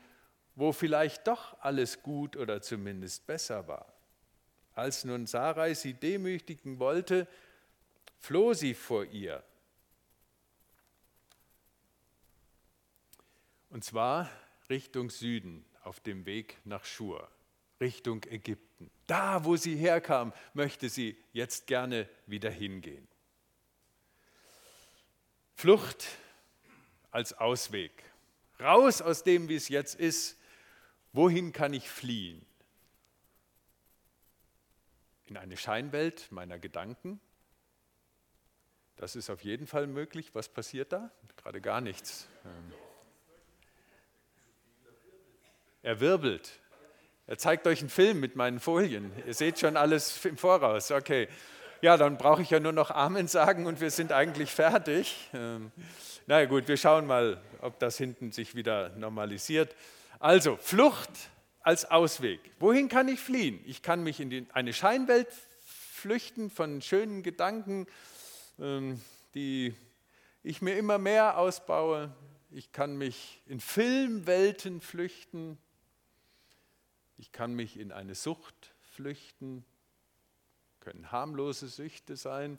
wo 0.54 0.72
vielleicht 0.72 1.26
doch 1.26 1.60
alles 1.60 2.02
gut 2.02 2.36
oder 2.36 2.62
zumindest 2.62 3.26
besser 3.26 3.68
war. 3.68 3.92
Als 4.74 5.04
nun 5.04 5.26
Sarai 5.26 5.74
sie 5.74 5.92
demütigen 5.92 6.78
wollte, 6.78 7.28
floh 8.18 8.54
sie 8.54 8.72
vor 8.72 9.04
ihr. 9.04 9.42
Und 13.68 13.84
zwar 13.84 14.30
Richtung 14.70 15.10
Süden, 15.10 15.66
auf 15.82 16.00
dem 16.00 16.24
Weg 16.24 16.56
nach 16.64 16.86
Schur, 16.86 17.30
Richtung 17.80 18.24
Ägypten. 18.24 18.90
Da, 19.06 19.44
wo 19.44 19.56
sie 19.56 19.76
herkam, 19.76 20.32
möchte 20.54 20.88
sie 20.88 21.16
jetzt 21.32 21.66
gerne 21.66 22.08
wieder 22.26 22.50
hingehen. 22.50 23.06
Flucht 25.54 26.08
als 27.10 27.32
Ausweg. 27.32 27.92
Raus 28.60 29.00
aus 29.00 29.22
dem, 29.22 29.48
wie 29.48 29.56
es 29.56 29.68
jetzt 29.68 29.94
ist. 29.94 30.38
Wohin 31.12 31.52
kann 31.52 31.72
ich 31.72 31.88
fliehen? 31.88 32.44
In 35.26 35.36
eine 35.36 35.56
Scheinwelt 35.56 36.30
meiner 36.30 36.58
Gedanken? 36.58 37.20
Das 38.96 39.16
ist 39.16 39.28
auf 39.28 39.44
jeden 39.44 39.66
Fall 39.66 39.86
möglich. 39.86 40.34
Was 40.34 40.48
passiert 40.48 40.92
da? 40.92 41.10
Gerade 41.36 41.60
gar 41.60 41.80
nichts. 41.80 42.28
Ähm. 42.44 42.72
Er 45.82 46.00
wirbelt. 46.00 46.58
Er 47.28 47.38
zeigt 47.38 47.66
euch 47.66 47.80
einen 47.80 47.90
Film 47.90 48.20
mit 48.20 48.36
meinen 48.36 48.60
Folien. 48.60 49.10
Ihr 49.26 49.34
seht 49.34 49.58
schon 49.58 49.76
alles 49.76 50.24
im 50.24 50.36
Voraus. 50.36 50.92
Okay. 50.92 51.26
Ja, 51.82 51.96
dann 51.96 52.18
brauche 52.18 52.40
ich 52.40 52.50
ja 52.50 52.60
nur 52.60 52.70
noch 52.70 52.92
Amen 52.92 53.26
sagen 53.26 53.66
und 53.66 53.80
wir 53.80 53.90
sind 53.90 54.12
eigentlich 54.12 54.52
fertig. 54.52 55.28
Ähm. 55.34 55.72
Na 56.28 56.40
ja, 56.40 56.46
gut, 56.46 56.68
wir 56.68 56.76
schauen 56.76 57.04
mal, 57.04 57.40
ob 57.60 57.80
das 57.80 57.98
hinten 57.98 58.30
sich 58.30 58.54
wieder 58.54 58.90
normalisiert. 58.90 59.74
Also, 60.20 60.56
Flucht 60.56 61.10
als 61.62 61.90
Ausweg. 61.90 62.38
Wohin 62.60 62.88
kann 62.88 63.08
ich 63.08 63.18
fliehen? 63.18 63.58
Ich 63.66 63.82
kann 63.82 64.04
mich 64.04 64.20
in 64.20 64.30
die, 64.30 64.46
eine 64.52 64.72
Scheinwelt 64.72 65.28
flüchten 65.64 66.48
von 66.48 66.80
schönen 66.80 67.24
Gedanken, 67.24 67.88
ähm, 68.60 69.00
die 69.34 69.74
ich 70.44 70.62
mir 70.62 70.76
immer 70.76 70.98
mehr 70.98 71.38
ausbaue. 71.38 72.14
Ich 72.52 72.70
kann 72.70 72.96
mich 72.96 73.42
in 73.46 73.58
Filmwelten 73.58 74.80
flüchten. 74.80 75.58
Ich 77.18 77.32
kann 77.32 77.54
mich 77.54 77.78
in 77.78 77.92
eine 77.92 78.14
Sucht 78.14 78.74
flüchten. 78.82 79.64
Können 80.80 81.10
harmlose 81.10 81.68
Süchte 81.68 82.16
sein, 82.16 82.58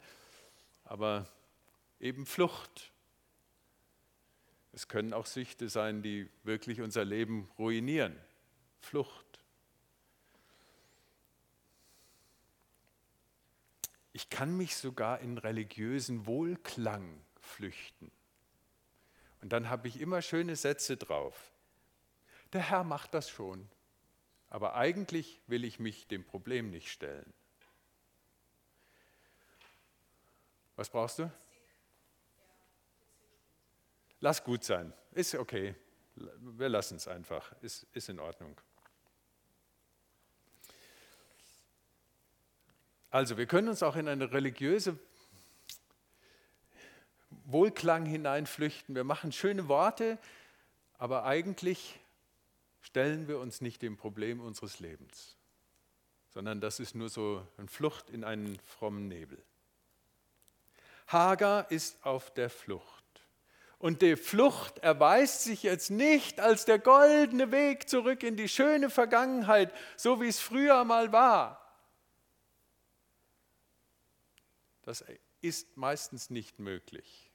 aber 0.84 1.28
eben 2.00 2.26
Flucht 2.26 2.92
Es 4.74 4.88
können 4.88 5.14
auch 5.14 5.26
Süchte 5.26 5.70
sein, 5.70 6.04
die 6.04 6.30
wirklich 6.44 6.82
unser 6.82 7.04
Leben 7.04 7.50
ruinieren. 7.58 8.16
Flucht. 8.80 9.26
Ich 14.14 14.30
kann 14.30 14.56
mich 14.56 14.76
sogar 14.76 15.20
in 15.20 15.40
religiösen 15.40 16.28
Wohlklang 16.28 17.24
flüchten. 17.40 18.12
Und 19.42 19.52
dann 19.52 19.70
habe 19.70 19.88
ich 19.88 20.00
immer 20.00 20.22
schöne 20.22 20.56
Sätze 20.56 20.96
drauf. 20.96 21.52
Der 22.54 22.62
Herr 22.62 22.84
macht 22.84 23.16
das 23.16 23.30
schon, 23.30 23.68
aber 24.50 24.76
eigentlich 24.76 25.42
will 25.48 25.66
ich 25.66 25.80
mich 25.80 26.08
dem 26.08 26.24
Problem 26.24 26.70
nicht 26.70 26.92
stellen. 26.92 27.34
Was 30.76 30.90
brauchst 30.90 31.20
du? 31.20 31.32
Lass 34.20 34.44
gut 34.44 34.64
sein. 34.64 34.94
Ist 35.12 35.36
okay. 35.36 35.76
Wir 36.16 36.70
lassen 36.70 36.98
es 36.98 37.08
einfach. 37.08 37.52
Ist, 37.62 37.86
ist 37.94 38.10
in 38.10 38.20
Ordnung. 38.20 38.60
Also, 43.10 43.38
wir 43.38 43.46
können 43.46 43.70
uns 43.70 43.84
auch 43.84 43.96
in 43.96 44.08
eine 44.08 44.32
religiöse 44.32 45.00
Wohlklang 47.46 48.06
hineinflüchten. 48.06 48.96
Wir 48.96 49.04
machen 49.04 49.32
schöne 49.32 49.68
Worte, 49.68 50.18
aber 50.98 51.24
eigentlich 51.24 52.00
stellen 52.88 53.28
wir 53.28 53.40
uns 53.40 53.60
nicht 53.60 53.82
dem 53.82 53.98
Problem 53.98 54.40
unseres 54.40 54.80
Lebens, 54.80 55.36
sondern 56.30 56.62
das 56.62 56.80
ist 56.80 56.96
nur 56.96 57.10
so 57.10 57.46
eine 57.58 57.68
Flucht 57.68 58.10
in 58.10 58.24
einen 58.24 58.58
frommen 58.60 59.10
Nebel. 59.10 59.44
Hagar 61.08 61.70
ist 61.70 62.06
auf 62.06 62.34
der 62.34 62.50
Flucht. 62.50 63.04
Und 63.78 64.02
die 64.02 64.16
Flucht 64.16 64.80
erweist 64.80 65.44
sich 65.44 65.64
jetzt 65.64 65.92
nicht 65.92 66.40
als 66.40 66.64
der 66.64 66.80
goldene 66.80 67.52
Weg 67.52 67.90
zurück 67.90 68.24
in 68.24 68.38
die 68.38 68.50
schöne 68.50 68.90
Vergangenheit, 68.90 69.74
so 69.98 70.22
wie 70.22 70.28
es 70.28 70.40
früher 70.40 70.84
mal 70.86 71.12
war. 71.12 71.62
Das 74.84 75.04
ist 75.42 75.76
meistens 75.76 76.30
nicht 76.30 76.58
möglich. 76.58 77.30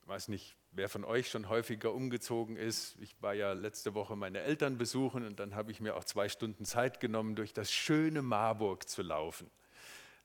Ich 0.00 0.08
weiß 0.08 0.28
nicht, 0.28 0.56
wer 0.74 0.88
von 0.88 1.04
euch 1.04 1.30
schon 1.30 1.48
häufiger 1.48 1.92
umgezogen 1.92 2.56
ist. 2.56 2.96
Ich 3.00 3.14
war 3.20 3.34
ja 3.34 3.52
letzte 3.52 3.94
Woche 3.94 4.16
meine 4.16 4.40
Eltern 4.40 4.76
besuchen 4.78 5.26
und 5.26 5.40
dann 5.40 5.54
habe 5.54 5.70
ich 5.70 5.80
mir 5.80 5.96
auch 5.96 6.04
zwei 6.04 6.28
Stunden 6.28 6.64
Zeit 6.64 7.00
genommen, 7.00 7.36
durch 7.36 7.52
das 7.52 7.72
schöne 7.72 8.22
Marburg 8.22 8.88
zu 8.88 9.02
laufen. 9.02 9.50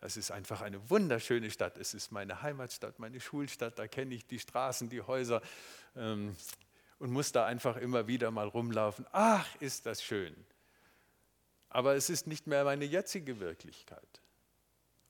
Es 0.01 0.18
ist 0.18 0.32
einfach 0.32 0.62
eine 0.62 0.89
wunderschöne 0.89 1.51
Stadt. 1.51 1.77
Es 1.77 1.94
ist 1.94 2.12
meine 2.12 2.41
Heimatstadt, 2.41 3.00
meine 3.00 3.20
Schulstadt. 3.20 3.77
Da 3.77 3.88
kenne 3.88 4.15
ich 4.15 4.25
die 4.25 4.39
Straßen, 4.39 4.89
die 4.89 5.01
Häuser 5.01 5.41
ähm, 5.96 6.36
und 7.00 7.12
muss 7.12 7.32
da 7.32 7.46
einfach 7.46 7.75
immer 7.77 8.08
wieder 8.08 8.32
mal 8.32 8.48
rumlaufen. 8.48 9.06
Ach, 9.12 9.48
ist 9.60 9.86
das 9.86 10.01
schön. 10.01 10.36
Aber 11.70 11.96
es 11.96 12.10
ist 12.10 12.27
nicht 12.27 12.48
mehr 12.48 12.63
meine 12.63 12.86
jetzige 12.86 13.39
Wirklichkeit. 13.39 14.22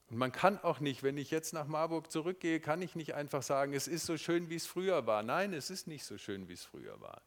Und 0.09 0.17
man 0.17 0.31
kann 0.31 0.59
auch 0.59 0.79
nicht, 0.79 1.03
wenn 1.03 1.17
ich 1.17 1.31
jetzt 1.31 1.53
nach 1.53 1.67
Marburg 1.67 2.11
zurückgehe, 2.11 2.59
kann 2.59 2.81
ich 2.81 2.95
nicht 2.95 3.13
einfach 3.13 3.43
sagen, 3.43 3.73
es 3.73 3.87
ist 3.87 4.05
so 4.05 4.17
schön, 4.17 4.49
wie 4.49 4.55
es 4.55 4.65
früher 4.65 5.05
war. 5.05 5.23
Nein, 5.23 5.53
es 5.53 5.69
ist 5.69 5.87
nicht 5.87 6.03
so 6.03 6.17
schön, 6.17 6.47
wie 6.47 6.53
es 6.53 6.63
früher 6.63 6.99
war. 6.99 7.21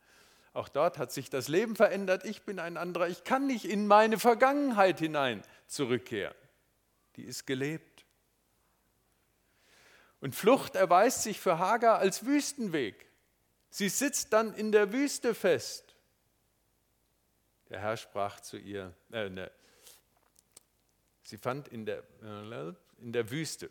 Auch 0.53 0.69
dort 0.69 0.99
hat 0.99 1.13
sich 1.13 1.31
das 1.31 1.49
Leben 1.49 1.77
verändert. 1.77 2.25
Ich 2.25 2.43
bin 2.43 2.59
ein 2.59 2.77
anderer. 2.77 3.09
Ich 3.09 3.25
kann 3.25 3.47
nicht 3.47 3.65
in 3.65 3.87
meine 3.87 4.19
Vergangenheit 4.19 4.99
hinein 4.99 5.43
zurückkehren 5.67 6.35
die 7.17 7.25
ist 7.25 7.47
gelebt. 7.47 8.05
Und 10.21 10.35
Flucht 10.35 10.77
erweist 10.77 11.23
sich 11.23 11.41
für 11.41 11.59
Hagar 11.59 11.99
als 11.99 12.25
Wüstenweg. 12.25 13.09
Sie 13.71 13.89
sitzt 13.89 14.33
dann 14.33 14.55
in 14.55 14.73
der 14.73 14.93
Wüste 14.93 15.35
fest. 15.35 15.97
Der 17.71 17.81
Herr 17.81 17.97
sprach 17.97 18.41
zu 18.41 18.57
ihr, 18.57 18.95
äh, 19.11 19.29
ne, 19.31 19.51
sie 21.23 21.39
fand 21.39 21.69
in 21.69 21.87
der, 21.87 22.03
äh, 22.23 22.73
in 22.99 23.13
der 23.13 23.31
Wüste, 23.31 23.71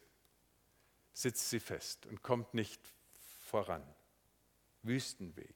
sitzt 1.14 1.50
sie 1.50 1.60
fest 1.60 2.06
und 2.06 2.22
kommt 2.22 2.54
nicht 2.54 2.82
voran. 3.40 3.84
Wüstenweg. 4.84 5.56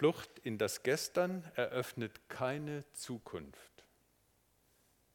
Flucht 0.00 0.38
in 0.38 0.56
das 0.56 0.82
Gestern 0.82 1.44
eröffnet 1.56 2.30
keine 2.30 2.90
Zukunft, 2.92 3.84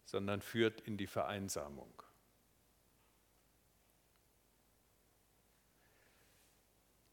sondern 0.05 0.43
führt 0.43 0.81
in 0.81 0.95
die 0.95 1.07
Vereinsamung. 1.07 1.91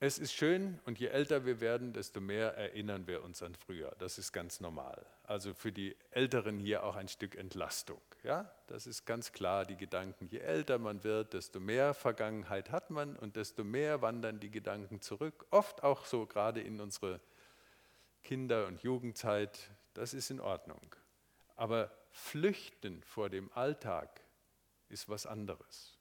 Es 0.05 0.19
ist 0.19 0.33
schön 0.33 0.81
und 0.85 0.99
je 0.99 1.07
älter 1.07 1.45
wir 1.47 1.61
werden, 1.61 1.93
desto 1.93 2.21
mehr 2.21 2.57
erinnern 2.57 3.07
wir 3.07 3.23
uns 3.23 3.41
an 3.41 3.55
früher. 3.55 3.95
Das 4.01 4.19
ist 4.19 4.33
ganz 4.33 4.59
normal. 4.59 5.07
Also 5.23 5.55
für 5.55 5.71
die 5.71 5.97
Älteren 6.11 6.59
hier 6.59 6.83
auch 6.83 6.97
ein 6.97 7.07
Stück 7.07 7.37
Entlastung. 7.37 8.01
Ja, 8.25 8.51
das 8.67 8.89
ist 8.89 9.05
ganz 9.05 9.31
klar 9.31 9.65
die 9.65 9.77
Gedanken. 9.77 10.27
Je 10.27 10.41
älter 10.41 10.81
man 10.81 11.05
wird, 11.05 11.35
desto 11.35 11.61
mehr 11.61 11.95
Vergangenheit 11.95 12.73
hat 12.73 12.91
man 12.91 13.15
und 13.15 13.37
desto 13.37 13.63
mehr 13.63 14.03
wandern 14.03 14.41
die 14.41 14.51
Gedanken 14.51 15.01
zurück. 15.01 15.47
Oft 15.51 15.85
auch 15.85 16.05
so 16.05 16.27
gerade 16.27 16.61
in 16.61 16.81
unsere 16.81 17.21
Kinder- 18.25 18.67
und 18.67 18.83
Jugendzeit, 18.83 19.71
das 19.95 20.15
ist 20.15 20.33
in 20.33 20.41
Ordnung. 20.41 20.97
Aber 21.55 21.93
flüchten 22.11 23.05
vor 23.05 23.31
dem 23.31 23.53
Alltag 23.53 24.21
ist 24.89 25.09
was 25.09 25.27
anderes. 25.27 25.97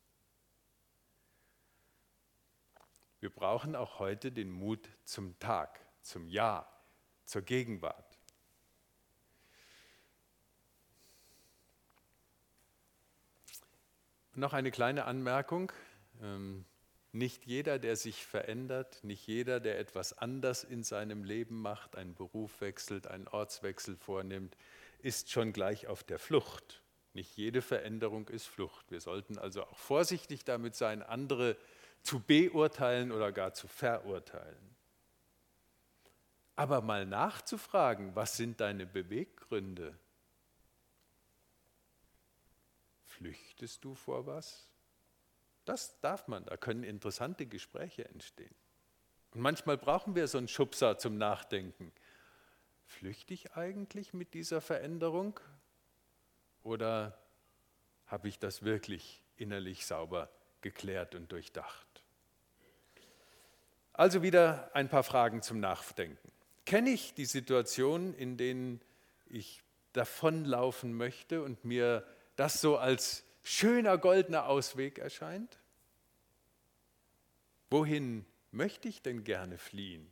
Wir 3.21 3.29
brauchen 3.29 3.75
auch 3.75 3.99
heute 3.99 4.31
den 4.31 4.49
Mut 4.49 4.89
zum 5.03 5.38
Tag, 5.38 5.79
zum 6.01 6.27
Ja, 6.27 6.67
zur 7.23 7.43
Gegenwart. 7.43 8.17
Noch 14.34 14.53
eine 14.53 14.71
kleine 14.71 15.05
Anmerkung. 15.05 15.71
Ähm, 16.19 16.65
nicht 17.12 17.45
jeder, 17.45 17.77
der 17.77 17.95
sich 17.95 18.25
verändert, 18.25 19.03
nicht 19.03 19.27
jeder, 19.27 19.60
der 19.60 19.77
etwas 19.77 20.17
anders 20.17 20.63
in 20.63 20.84
seinem 20.84 21.23
Leben 21.23 21.62
macht, 21.62 21.95
einen 21.97 22.15
Beruf 22.15 22.60
wechselt, 22.60 23.05
einen 23.05 23.27
Ortswechsel 23.27 23.97
vornimmt, 23.97 24.57
ist 24.97 25.29
schon 25.29 25.53
gleich 25.53 25.86
auf 25.86 26.03
der 26.03 26.17
Flucht. 26.17 26.81
Nicht 27.13 27.38
jede 27.38 27.62
Veränderung 27.62 28.29
ist 28.29 28.47
Flucht. 28.47 28.89
Wir 28.89 28.99
sollten 28.99 29.38
also 29.38 29.63
auch 29.63 29.77
vorsichtig 29.77 30.43
damit 30.43 30.73
sein, 30.73 31.03
andere 31.03 31.55
zu 32.04 32.20
beurteilen 32.20 33.12
oder 33.12 33.32
gar 33.32 33.54
zu 33.54 33.68
verurteilen. 33.68 34.76
Aber 36.56 36.82
mal 36.82 37.06
nachzufragen, 37.06 38.16
was 38.16 38.38
sind 38.38 38.60
deine 38.60 38.86
Beweggründe? 38.86 39.98
Flüchtest 43.06 43.84
du 43.84 43.96
vor 43.96 44.26
was? 44.26 44.70
Das 45.66 46.00
darf 46.02 46.28
man, 46.28 46.46
da 46.46 46.58
können 46.58 46.84
interessante 46.84 47.46
Gespräche 47.46 48.06
entstehen. 48.06 48.54
Und 49.34 49.42
manchmal 49.42 49.78
brauchen 49.78 50.16
wir 50.16 50.28
so 50.28 50.38
einen 50.38 50.48
Schubser 50.48 50.98
zum 50.98 51.18
Nachdenken. 51.18 51.92
Flüchte 52.86 53.34
ich 53.34 53.54
eigentlich 53.54 54.14
mit 54.14 54.34
dieser 54.34 54.60
Veränderung 54.60 55.40
oder 56.64 57.18
habe 58.08 58.28
ich 58.28 58.40
das 58.40 58.64
wirklich 58.64 59.24
innerlich 59.38 59.86
sauber 59.86 60.30
geklärt 60.62 61.16
und 61.16 61.32
durchdacht? 61.32 61.90
Also 64.02 64.24
wieder 64.24 64.72
ein 64.74 64.90
paar 64.90 65.04
Fragen 65.04 65.44
zum 65.44 65.60
Nachdenken. 65.60 66.32
Kenne 66.66 66.90
ich 66.90 67.14
die 67.14 67.26
Situationen, 67.26 68.16
in 68.16 68.36
denen 68.36 68.82
ich 69.28 69.62
davonlaufen 69.94 70.92
möchte 70.92 71.44
und 71.44 71.66
mir 71.66 72.04
das 72.36 72.62
so 72.62 72.80
als 72.80 73.24
schöner 73.44 74.00
goldener 74.00 74.48
Ausweg 74.48 74.98
erscheint? 74.98 75.60
Wohin 77.70 78.26
möchte 78.50 78.88
ich 78.88 79.04
denn 79.04 79.24
gerne 79.24 79.60
fliehen? 79.60 80.10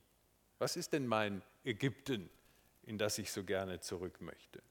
Was 0.60 0.78
ist 0.78 0.93
denn 0.93 1.08
mein 1.08 1.41
Ägypten, 1.63 2.30
in 2.84 2.99
das 2.99 3.17
ich 3.17 3.32
so 3.32 3.43
gerne 3.43 3.80
zurück 3.80 4.21
möchte? 4.21 4.62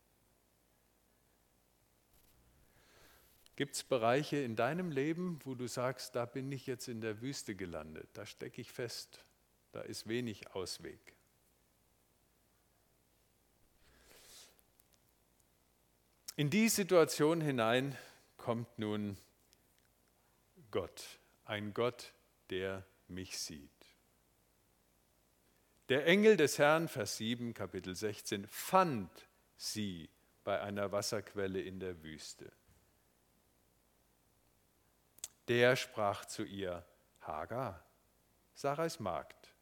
Gibt 3.59 3.75
es 3.75 3.83
Bereiche 3.83 4.37
in 4.37 4.55
deinem 4.55 4.93
Leben, 4.93 5.41
wo 5.43 5.57
du 5.57 5.67
sagst, 5.67 6.15
da 6.15 6.27
bin 6.27 6.53
ich 6.53 6.69
jetzt 6.69 6.87
in 6.87 7.01
der 7.01 7.21
Wüste 7.21 7.57
gelandet, 7.57 8.09
da 8.13 8.25
stecke 8.25 8.61
ich 8.61 8.71
fest, 8.71 9.25
da 9.73 9.81
ist 9.81 10.07
wenig 10.07 10.53
Ausweg? 10.53 11.01
In 16.37 16.51
die 16.51 16.69
Situation 16.69 17.41
hinein 17.41 17.99
kommt 18.37 18.79
nun 18.79 19.17
Gott, 20.71 21.19
ein 21.45 21.75
Gott, 21.75 22.13
der 22.51 22.87
mich 23.09 23.39
sieht. 23.39 23.69
Der 25.89 26.07
Engel 26.07 26.37
des 26.37 26.61
Herrn, 26.61 26.87
Vers 26.87 27.17
7, 27.17 27.55
Kapitel 27.55 27.97
16, 27.97 28.47
fand 28.47 29.11
sie 29.57 30.09
bei 30.45 30.61
einer 30.61 30.93
Wasserquelle 30.93 31.61
in 31.61 31.81
der 31.81 32.05
Wüste. 32.05 32.53
Der 35.49 35.77
sprach 35.77 36.27
zu 36.27 36.45
ihr, 36.45 36.85
Hagar, 37.23 37.83
Sarais 38.55 39.01
Magd, 39.01 39.55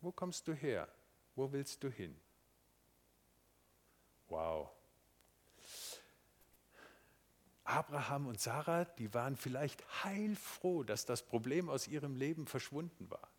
wo 0.00 0.12
kommst 0.12 0.46
du 0.48 0.52
her? 0.52 0.86
Wo 1.34 1.50
willst 1.52 1.82
du 1.82 1.88
hin? 1.88 2.20
Wow. 4.28 4.70
Abraham 7.64 8.26
und 8.26 8.40
Sarah, 8.40 8.84
die 8.84 9.14
waren 9.14 9.36
vielleicht 9.36 10.04
heilfroh, 10.04 10.82
dass 10.82 11.06
das 11.06 11.22
Problem 11.22 11.68
aus 11.68 11.88
ihrem 11.88 12.16
Leben 12.16 12.46
verschwunden 12.46 13.10
war. 13.10 13.30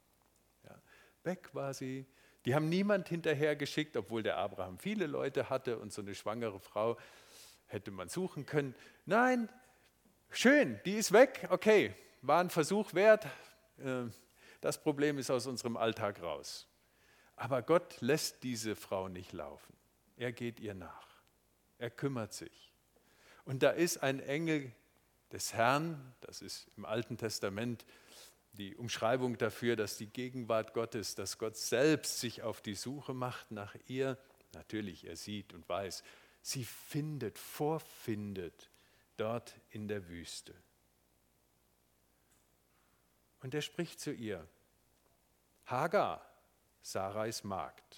Ja, 0.63 0.81
weg 1.23 1.53
war 1.53 1.73
sie. 1.73 2.07
Die 2.45 2.55
haben 2.55 2.69
niemand 2.69 3.09
hinterhergeschickt, 3.09 3.95
obwohl 3.97 4.23
der 4.23 4.37
Abraham 4.37 4.79
viele 4.79 5.05
Leute 5.05 5.49
hatte 5.49 5.77
und 5.77 5.93
so 5.93 6.01
eine 6.01 6.15
schwangere 6.15 6.59
Frau 6.59 6.97
hätte 7.67 7.91
man 7.91 8.09
suchen 8.09 8.45
können. 8.45 8.73
Nein, 9.05 9.49
schön, 10.31 10.79
die 10.85 10.95
ist 10.95 11.11
weg, 11.11 11.47
okay, 11.49 11.93
war 12.21 12.39
ein 12.41 12.49
Versuch 12.49 12.93
wert. 12.93 13.25
Äh, 13.77 14.05
das 14.61 14.81
Problem 14.81 15.17
ist 15.17 15.31
aus 15.31 15.47
unserem 15.47 15.77
Alltag 15.77 16.21
raus. 16.21 16.67
Aber 17.35 17.61
Gott 17.61 17.99
lässt 18.01 18.43
diese 18.43 18.75
Frau 18.75 19.07
nicht 19.07 19.33
laufen. 19.33 19.75
Er 20.17 20.31
geht 20.31 20.59
ihr 20.59 20.75
nach. 20.75 21.07
Er 21.79 21.89
kümmert 21.89 22.33
sich. 22.33 22.71
Und 23.43 23.63
da 23.63 23.71
ist 23.71 24.03
ein 24.03 24.19
Engel 24.19 24.71
des 25.31 25.53
Herrn, 25.53 26.13
das 26.21 26.41
ist 26.41 26.67
im 26.77 26.85
Alten 26.85 27.17
Testament 27.17 27.85
die 28.53 28.75
Umschreibung 28.75 29.37
dafür, 29.37 29.75
dass 29.75 29.97
die 29.97 30.07
Gegenwart 30.07 30.73
Gottes, 30.73 31.15
dass 31.15 31.37
Gott 31.37 31.57
selbst 31.57 32.19
sich 32.19 32.43
auf 32.43 32.61
die 32.61 32.75
Suche 32.75 33.13
macht 33.13 33.49
nach 33.51 33.75
ihr. 33.87 34.17
Natürlich, 34.53 35.07
er 35.07 35.15
sieht 35.15 35.53
und 35.53 35.67
weiß, 35.67 36.03
sie 36.41 36.65
findet, 36.65 37.39
vorfindet 37.39 38.70
dort 39.21 39.53
in 39.69 39.87
der 39.87 40.07
Wüste. 40.09 40.55
Und 43.41 43.53
er 43.53 43.61
spricht 43.61 43.99
zu 43.99 44.11
ihr, 44.11 44.47
Hagar, 45.65 46.25
Sarais 46.81 47.43
Magd. 47.43 47.97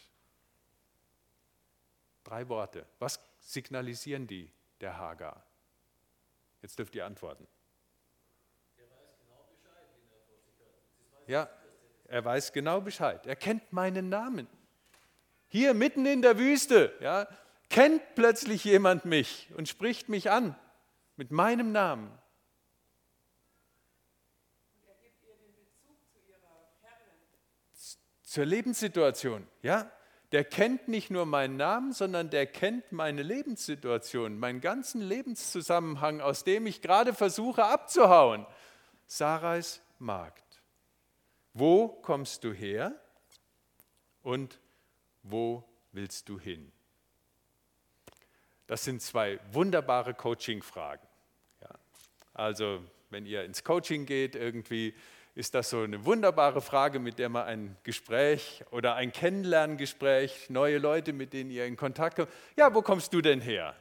Drei 2.25 2.47
Worte. 2.49 2.85
Was 2.99 3.19
signalisieren 3.39 4.27
die 4.27 4.51
der 4.81 4.97
Hagar? 4.97 5.45
Jetzt 6.61 6.77
dürft 6.77 6.93
ihr 6.95 7.05
antworten. 7.05 7.47
Er 8.77 8.85
weiß 8.85 9.21
genau 9.21 9.43
Bescheid, 9.49 9.87
er 10.59 11.19
hat. 11.19 11.29
Ja, 11.29 11.49
er 12.07 12.25
weiß 12.25 12.53
genau 12.53 12.81
Bescheid. 12.81 13.25
Er 13.27 13.35
kennt 13.37 13.71
meinen 13.71 14.09
Namen. 14.09 14.47
Hier 15.47 15.73
mitten 15.73 16.05
in 16.05 16.21
der 16.21 16.37
Wüste, 16.37 16.93
ja, 16.99 17.27
kennt 17.69 18.01
plötzlich 18.15 18.65
jemand 18.65 19.05
mich 19.05 19.49
und 19.55 19.69
spricht 19.69 20.09
mich 20.09 20.29
an 20.29 20.55
mit 21.15 21.31
meinem 21.31 21.71
Namen. 21.71 22.11
zur 28.33 28.45
Lebenssituation. 28.45 29.47
Ja? 29.61 29.91
Der 30.31 30.43
kennt 30.43 30.87
nicht 30.87 31.11
nur 31.11 31.27
meinen 31.27 31.55
Namen, 31.55 31.93
sondern 31.93 32.31
der 32.31 32.47
kennt 32.47 32.91
meine 32.91 33.21
Lebenssituation, 33.21 34.39
meinen 34.39 34.59
ganzen 34.59 35.01
Lebenszusammenhang, 35.01 36.19
aus 36.19 36.43
dem 36.43 36.65
ich 36.65 36.81
gerade 36.81 37.13
versuche 37.13 37.63
abzuhauen. 37.63 38.47
Sarais 39.05 39.81
Magd. 39.99 40.63
Wo 41.53 41.87
kommst 41.87 42.43
du 42.43 42.51
her 42.51 42.99
und 44.23 44.59
wo 45.21 45.63
willst 45.91 46.27
du 46.27 46.39
hin? 46.39 46.72
Das 48.67 48.83
sind 48.83 49.01
zwei 49.01 49.39
wunderbare 49.51 50.13
Coaching-Fragen. 50.13 51.05
Ja. 51.61 51.69
Also, 52.33 52.83
wenn 53.09 53.25
ihr 53.25 53.43
ins 53.43 53.63
Coaching 53.63 54.05
geht, 54.05 54.35
irgendwie 54.35 54.93
ist 55.35 55.55
das 55.55 55.69
so 55.71 55.81
eine 55.81 56.05
wunderbare 56.05 56.61
Frage, 56.61 56.99
mit 56.99 57.17
der 57.17 57.29
man 57.29 57.45
ein 57.45 57.77
Gespräch 57.83 58.63
oder 58.71 58.95
ein 58.95 59.11
Kennenlerngespräch, 59.11 60.49
neue 60.49 60.77
Leute, 60.77 61.11
mit 61.11 61.33
denen 61.33 61.49
ihr 61.49 61.65
in 61.65 61.75
Kontakt 61.75 62.17
kommt. 62.17 62.29
Ja, 62.55 62.73
wo 62.73 62.81
kommst 62.81 63.13
du 63.13 63.21
denn 63.21 63.41
her? 63.41 63.75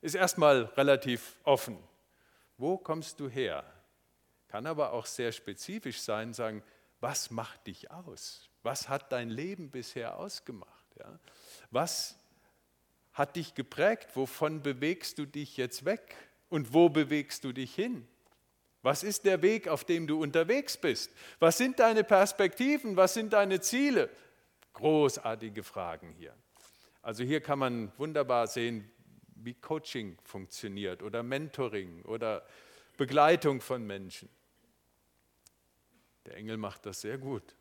Ist 0.00 0.14
erstmal 0.14 0.64
relativ 0.76 1.36
offen. 1.44 1.78
Wo 2.58 2.76
kommst 2.76 3.20
du 3.20 3.28
her? 3.28 3.64
Kann 4.48 4.66
aber 4.66 4.92
auch 4.92 5.06
sehr 5.06 5.32
spezifisch 5.32 6.00
sein, 6.00 6.32
sagen, 6.32 6.62
was 7.00 7.30
macht 7.30 7.66
dich 7.66 7.90
aus? 7.90 8.48
Was 8.62 8.88
hat 8.88 9.12
dein 9.12 9.30
Leben 9.30 9.70
bisher 9.70 10.18
ausgemacht? 10.18 10.86
Ja? 10.98 11.18
Was 11.70 12.18
hat 13.16 13.36
dich 13.36 13.54
geprägt? 13.54 14.14
Wovon 14.14 14.62
bewegst 14.62 15.16
du 15.18 15.24
dich 15.24 15.56
jetzt 15.56 15.86
weg? 15.86 16.14
Und 16.50 16.74
wo 16.74 16.90
bewegst 16.90 17.44
du 17.44 17.52
dich 17.52 17.74
hin? 17.74 18.06
Was 18.82 19.02
ist 19.02 19.24
der 19.24 19.40
Weg, 19.40 19.68
auf 19.68 19.84
dem 19.84 20.06
du 20.06 20.22
unterwegs 20.22 20.76
bist? 20.76 21.10
Was 21.38 21.56
sind 21.56 21.78
deine 21.78 22.04
Perspektiven? 22.04 22.94
Was 22.96 23.14
sind 23.14 23.32
deine 23.32 23.60
Ziele? 23.60 24.10
Großartige 24.74 25.62
Fragen 25.62 26.14
hier. 26.18 26.34
Also 27.00 27.24
hier 27.24 27.40
kann 27.40 27.58
man 27.58 27.90
wunderbar 27.96 28.46
sehen, 28.46 28.90
wie 29.34 29.54
Coaching 29.54 30.18
funktioniert 30.22 31.02
oder 31.02 31.22
Mentoring 31.22 32.02
oder 32.02 32.46
Begleitung 32.98 33.62
von 33.62 33.86
Menschen. 33.86 34.28
Der 36.26 36.36
Engel 36.36 36.58
macht 36.58 36.84
das 36.84 37.00
sehr 37.00 37.16
gut. 37.16 37.56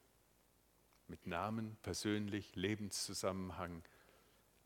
Mit 1.08 1.28
Namen, 1.28 1.78
persönlich, 1.82 2.56
Lebenszusammenhang. 2.56 3.84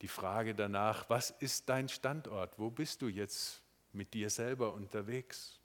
Die 0.02 0.08
Frage 0.08 0.56
danach, 0.56 1.10
was 1.10 1.32
ist 1.32 1.68
dein 1.68 1.90
Standort? 1.90 2.58
Wo 2.58 2.70
bist 2.70 3.02
du 3.02 3.08
jetzt 3.08 3.62
mit 3.92 4.14
dir 4.14 4.30
selber 4.30 4.74
unterwegs? 4.74 5.60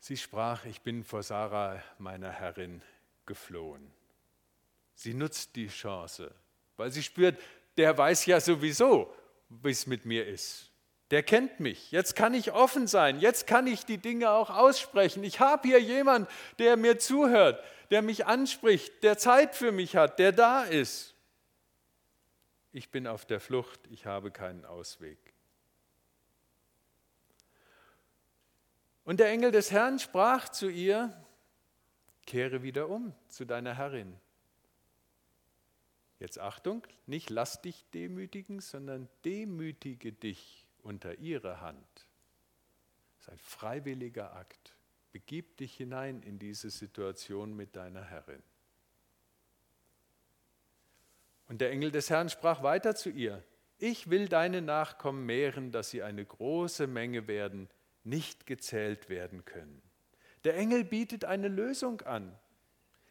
Sie 0.00 0.16
sprach, 0.16 0.64
ich 0.64 0.80
bin 0.80 1.04
vor 1.04 1.22
Sarah, 1.22 1.80
meiner 1.98 2.30
Herrin, 2.30 2.82
geflohen. 3.24 3.92
Sie 4.94 5.14
nutzt 5.14 5.54
die 5.54 5.68
Chance, 5.68 6.34
weil 6.76 6.90
sie 6.90 7.02
spürt, 7.02 7.40
der 7.76 7.96
weiß 7.96 8.26
ja 8.26 8.40
sowieso, 8.40 9.14
wie 9.48 9.70
es 9.70 9.86
mit 9.86 10.04
mir 10.04 10.26
ist. 10.26 10.71
Der 11.12 11.22
kennt 11.22 11.60
mich. 11.60 11.92
Jetzt 11.92 12.16
kann 12.16 12.32
ich 12.32 12.52
offen 12.52 12.86
sein. 12.86 13.20
Jetzt 13.20 13.46
kann 13.46 13.66
ich 13.66 13.84
die 13.84 13.98
Dinge 13.98 14.30
auch 14.30 14.48
aussprechen. 14.48 15.22
Ich 15.24 15.40
habe 15.40 15.68
hier 15.68 15.78
jemand, 15.78 16.26
der 16.58 16.78
mir 16.78 16.98
zuhört, 16.98 17.62
der 17.90 18.00
mich 18.00 18.24
anspricht, 18.24 19.02
der 19.02 19.18
Zeit 19.18 19.54
für 19.54 19.72
mich 19.72 19.94
hat, 19.94 20.18
der 20.18 20.32
da 20.32 20.62
ist. 20.64 21.14
Ich 22.72 22.90
bin 22.90 23.06
auf 23.06 23.26
der 23.26 23.40
Flucht. 23.40 23.78
Ich 23.90 24.06
habe 24.06 24.30
keinen 24.30 24.64
Ausweg. 24.64 25.18
Und 29.04 29.20
der 29.20 29.28
Engel 29.28 29.50
des 29.50 29.70
Herrn 29.70 29.98
sprach 29.98 30.48
zu 30.48 30.70
ihr, 30.70 31.14
kehre 32.24 32.62
wieder 32.62 32.88
um 32.88 33.12
zu 33.28 33.44
deiner 33.44 33.76
Herrin. 33.76 34.18
Jetzt 36.18 36.38
Achtung, 36.38 36.86
nicht 37.04 37.28
lass 37.28 37.60
dich 37.60 37.84
demütigen, 37.90 38.60
sondern 38.60 39.10
demütige 39.26 40.12
dich 40.12 40.61
unter 40.82 41.18
ihre 41.18 41.60
Hand. 41.60 42.06
Das 43.16 43.28
ist 43.28 43.32
ein 43.32 43.38
freiwilliger 43.38 44.34
Akt. 44.34 44.76
Begib 45.12 45.56
dich 45.58 45.76
hinein 45.76 46.22
in 46.22 46.38
diese 46.38 46.70
Situation 46.70 47.54
mit 47.54 47.76
deiner 47.76 48.04
Herrin. 48.04 48.42
Und 51.48 51.60
der 51.60 51.70
Engel 51.70 51.90
des 51.90 52.08
Herrn 52.08 52.30
sprach 52.30 52.62
weiter 52.62 52.94
zu 52.94 53.10
ihr, 53.10 53.42
ich 53.78 54.10
will 54.10 54.28
deine 54.28 54.62
Nachkommen 54.62 55.26
mehren, 55.26 55.72
dass 55.72 55.90
sie 55.90 56.02
eine 56.02 56.24
große 56.24 56.86
Menge 56.86 57.26
werden, 57.26 57.68
nicht 58.04 58.46
gezählt 58.46 59.08
werden 59.08 59.44
können. 59.44 59.82
Der 60.44 60.56
Engel 60.56 60.84
bietet 60.84 61.24
eine 61.24 61.48
Lösung 61.48 62.00
an 62.02 62.36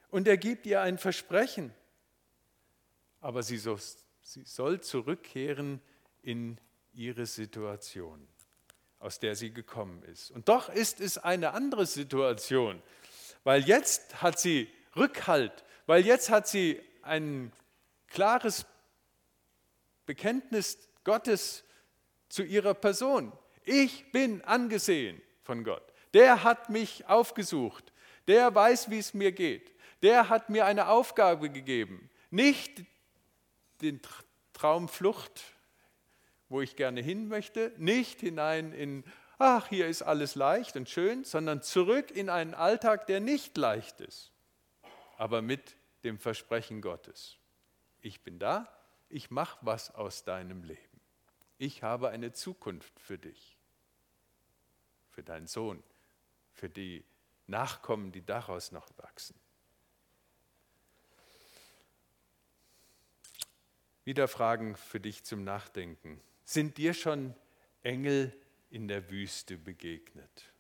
und 0.10 0.28
er 0.28 0.38
gibt 0.38 0.66
ihr 0.66 0.82
ein 0.82 0.98
Versprechen. 0.98 1.74
Aber 3.20 3.44
sie 3.44 3.58
soll, 3.58 3.80
sie 4.22 4.44
soll 4.44 4.82
zurückkehren 4.82 5.82
in 6.22 6.58
ihre 6.94 7.26
Situation, 7.26 8.28
aus 9.00 9.20
der 9.20 9.36
sie 9.36 9.54
gekommen 9.54 10.04
ist. 10.04 10.32
Und 10.32 10.50
doch 10.50 10.70
ist 10.70 11.00
es 11.00 11.18
eine 11.18 11.54
andere 11.54 11.86
Situation, 11.86 12.82
weil 13.44 13.64
jetzt 13.64 14.22
hat 14.22 14.40
sie 14.40 14.70
Rückhalt, 14.96 15.64
weil 15.86 16.06
jetzt 16.06 16.30
hat 16.30 16.48
sie 16.48 16.82
ein 17.02 17.52
klares 18.08 18.66
Bekenntnis 20.06 20.78
Gottes 21.04 21.64
zu 22.30 22.44
ihrer 22.44 22.74
Person. 22.74 23.32
Ich 23.64 24.12
bin 24.12 24.42
angesehen 24.44 25.22
von 25.44 25.64
Gott. 25.64 25.84
Der 26.14 26.44
hat 26.44 26.70
mich 26.70 27.08
aufgesucht. 27.08 27.94
Der 28.28 28.54
weiß, 28.54 28.90
wie 28.90 29.00
es 29.00 29.14
mir 29.14 29.32
geht. 29.32 29.74
Der 30.02 30.30
hat 30.30 30.50
mir 30.50 30.66
eine 30.66 30.88
Aufgabe 30.88 31.50
gegeben. 31.50 32.10
Nicht 32.30 32.84
den 33.82 34.02
Traumflucht, 34.54 35.42
wo 36.52 36.62
ich 36.62 36.76
gerne 36.76 37.02
hin 37.02 37.30
möchte, 37.30 37.72
nicht 37.78 38.20
hinein 38.20 38.74
in, 38.74 39.06
ach, 39.40 39.70
hier 39.70 39.88
ist 39.88 40.02
alles 40.02 40.36
leicht 40.36 40.76
und 40.76 40.90
schön, 40.90 41.24
sondern 41.24 41.62
zurück 41.62 42.12
in 42.12 42.30
einen 42.30 42.54
Alltag, 42.54 43.08
der 43.08 43.22
nicht 43.22 43.58
leicht 43.58 44.02
ist, 44.02 44.32
aber 45.18 45.42
mit 45.42 45.78
dem 46.04 46.20
Versprechen 46.20 46.82
Gottes. 46.82 47.38
Ich 48.02 48.22
bin 48.22 48.38
da, 48.38 48.68
Ich 49.14 49.30
mache 49.30 49.58
was 49.62 49.94
aus 49.94 50.24
deinem 50.24 50.64
Leben. 50.64 51.02
Ich 51.58 51.84
habe 51.84 52.10
eine 52.10 52.32
Zukunft 52.32 52.98
für 52.98 53.18
dich, 53.18 53.58
für 55.10 55.22
deinen 55.22 55.48
Sohn, 55.48 55.84
für 56.54 56.70
die 56.70 57.04
Nachkommen, 57.46 58.14
die 58.14 58.26
daraus 58.26 58.72
noch 58.72 58.88
wachsen. 58.98 59.36
Wieder 64.06 64.30
Fragen 64.30 64.78
für 64.78 65.02
dich 65.02 65.26
zum 65.26 65.44
Nachdenken. 65.44 66.22
Sind 66.52 66.78
dir 66.78 66.94
schon 66.94 67.34
Engel 67.82 68.38
in 68.72 68.90
der 68.90 69.10
Wüste 69.10 69.56
begegnet? 69.56 70.52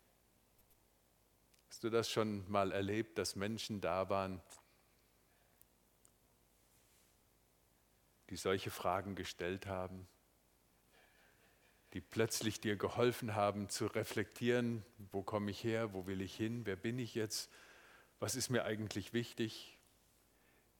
Hast 1.67 1.83
du 1.83 1.89
das 1.89 2.09
schon 2.09 2.49
mal 2.49 2.71
erlebt, 2.71 3.17
dass 3.17 3.35
Menschen 3.35 3.81
da 3.81 4.07
waren, 4.07 4.41
die 8.29 8.37
solche 8.37 8.71
Fragen 8.71 9.15
gestellt 9.15 9.65
haben, 9.65 10.07
die 11.91 11.99
plötzlich 11.99 12.61
dir 12.61 12.77
geholfen 12.77 13.35
haben 13.35 13.67
zu 13.67 13.87
reflektieren, 13.87 14.85
wo 15.11 15.23
komme 15.23 15.51
ich 15.51 15.61
her, 15.61 15.91
wo 15.91 16.07
will 16.07 16.21
ich 16.21 16.37
hin, 16.37 16.65
wer 16.65 16.77
bin 16.77 16.99
ich 16.99 17.15
jetzt, 17.15 17.51
was 18.21 18.35
ist 18.37 18.49
mir 18.49 18.63
eigentlich 18.63 19.11
wichtig, 19.11 19.77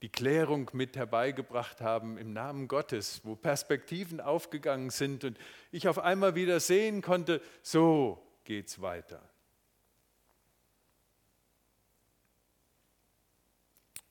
die 0.01 0.09
Klärung 0.09 0.69
mit 0.73 0.95
herbeigebracht 0.95 1.81
haben 1.81 2.17
im 2.17 2.33
Namen 2.33 2.67
Gottes, 2.67 3.21
wo 3.23 3.35
Perspektiven 3.35 4.19
aufgegangen 4.19 4.89
sind 4.89 5.23
und 5.23 5.37
ich 5.71 5.87
auf 5.87 5.99
einmal 5.99 6.33
wieder 6.33 6.59
sehen 6.59 7.01
konnte, 7.01 7.41
so 7.61 8.21
geht's 8.43 8.81
weiter. 8.81 9.21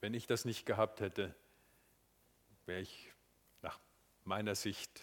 Wenn 0.01 0.15
ich 0.15 0.27
das 0.27 0.45
nicht 0.45 0.65
gehabt 0.65 1.01
hätte, 1.01 1.35
wäre 2.67 2.81
ich 2.81 3.13
nach 3.61 3.79
meiner 4.25 4.55
Sicht 4.55 5.03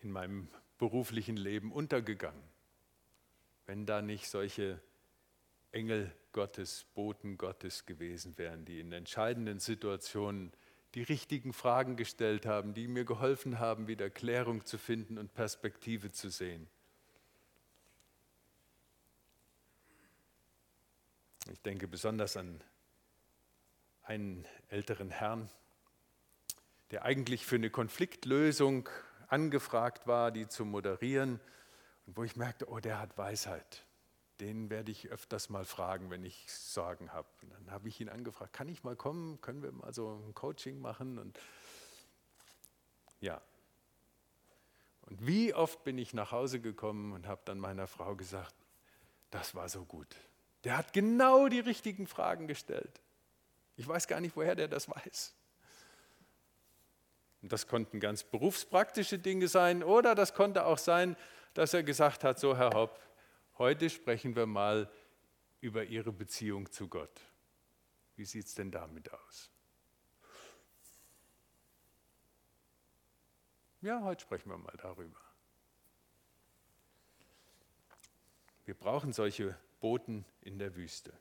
in 0.00 0.12
meinem 0.12 0.48
beruflichen 0.78 1.36
Leben 1.36 1.72
untergegangen. 1.72 2.42
Wenn 3.66 3.86
da 3.86 4.02
nicht 4.02 4.28
solche 4.28 4.80
Engel 5.72 6.14
Gottes, 6.32 6.86
Boten 6.94 7.38
Gottes 7.38 7.86
gewesen 7.86 8.36
wären, 8.38 8.64
die 8.64 8.80
in 8.80 8.92
entscheidenden 8.92 9.58
Situationen 9.58 10.52
die 10.94 11.02
richtigen 11.02 11.54
Fragen 11.54 11.96
gestellt 11.96 12.44
haben, 12.44 12.74
die 12.74 12.86
mir 12.86 13.04
geholfen 13.04 13.58
haben, 13.58 13.88
wieder 13.88 14.10
Klärung 14.10 14.64
zu 14.66 14.76
finden 14.76 15.16
und 15.16 15.32
Perspektive 15.34 16.12
zu 16.12 16.28
sehen. 16.28 16.68
Ich 21.50 21.60
denke 21.62 21.88
besonders 21.88 22.36
an 22.36 22.62
einen 24.02 24.46
älteren 24.68 25.10
Herrn, 25.10 25.50
der 26.90 27.04
eigentlich 27.04 27.46
für 27.46 27.56
eine 27.56 27.70
Konfliktlösung 27.70 28.88
angefragt 29.28 30.06
war, 30.06 30.30
die 30.30 30.46
zu 30.46 30.64
moderieren, 30.64 31.40
und 32.06 32.16
wo 32.16 32.24
ich 32.24 32.36
merkte, 32.36 32.68
oh, 32.68 32.80
der 32.80 32.98
hat 32.98 33.16
Weisheit 33.16 33.86
den 34.42 34.70
werde 34.70 34.90
ich 34.90 35.08
öfters 35.08 35.48
mal 35.50 35.64
fragen, 35.64 36.10
wenn 36.10 36.24
ich 36.24 36.44
Sorgen 36.48 37.12
habe. 37.12 37.28
Und 37.42 37.52
dann 37.52 37.70
habe 37.70 37.88
ich 37.88 38.00
ihn 38.00 38.08
angefragt, 38.08 38.52
kann 38.52 38.68
ich 38.68 38.82
mal 38.82 38.96
kommen, 38.96 39.40
können 39.40 39.62
wir 39.62 39.70
mal 39.70 39.94
so 39.94 40.20
ein 40.26 40.34
Coaching 40.34 40.80
machen? 40.80 41.18
Und 41.18 41.38
ja. 43.20 43.40
Und 45.06 45.26
wie 45.26 45.54
oft 45.54 45.84
bin 45.84 45.96
ich 45.96 46.12
nach 46.12 46.32
Hause 46.32 46.60
gekommen 46.60 47.12
und 47.12 47.28
habe 47.28 47.40
dann 47.44 47.58
meiner 47.58 47.86
Frau 47.86 48.16
gesagt, 48.16 48.54
das 49.30 49.54
war 49.54 49.68
so 49.68 49.84
gut. 49.84 50.08
Der 50.64 50.76
hat 50.76 50.92
genau 50.92 51.48
die 51.48 51.60
richtigen 51.60 52.08
Fragen 52.08 52.48
gestellt. 52.48 53.00
Ich 53.76 53.86
weiß 53.86 54.08
gar 54.08 54.20
nicht, 54.20 54.36
woher 54.36 54.56
der 54.56 54.68
das 54.68 54.88
weiß. 54.88 55.34
Und 57.42 57.52
das 57.52 57.68
konnten 57.68 58.00
ganz 58.00 58.24
berufspraktische 58.24 59.18
Dinge 59.18 59.46
sein 59.46 59.84
oder 59.84 60.14
das 60.14 60.34
konnte 60.34 60.64
auch 60.66 60.78
sein, 60.78 61.16
dass 61.54 61.74
er 61.74 61.82
gesagt 61.82 62.24
hat, 62.24 62.40
so 62.40 62.56
Herr 62.56 62.70
Hopp, 62.70 62.98
Heute 63.62 63.88
sprechen 63.90 64.34
wir 64.34 64.46
mal 64.46 64.90
über 65.60 65.84
Ihre 65.84 66.10
Beziehung 66.10 66.72
zu 66.72 66.88
Gott. 66.88 67.20
Wie 68.16 68.24
sieht 68.24 68.46
es 68.46 68.56
denn 68.56 68.72
damit 68.72 69.12
aus? 69.12 69.52
Ja, 73.80 74.02
heute 74.02 74.22
sprechen 74.22 74.50
wir 74.50 74.58
mal 74.58 74.76
darüber. 74.78 75.20
Wir 78.64 78.74
brauchen 78.74 79.12
solche 79.12 79.56
Boten 79.78 80.24
in 80.40 80.58
der 80.58 80.74
Wüste. 80.74 81.16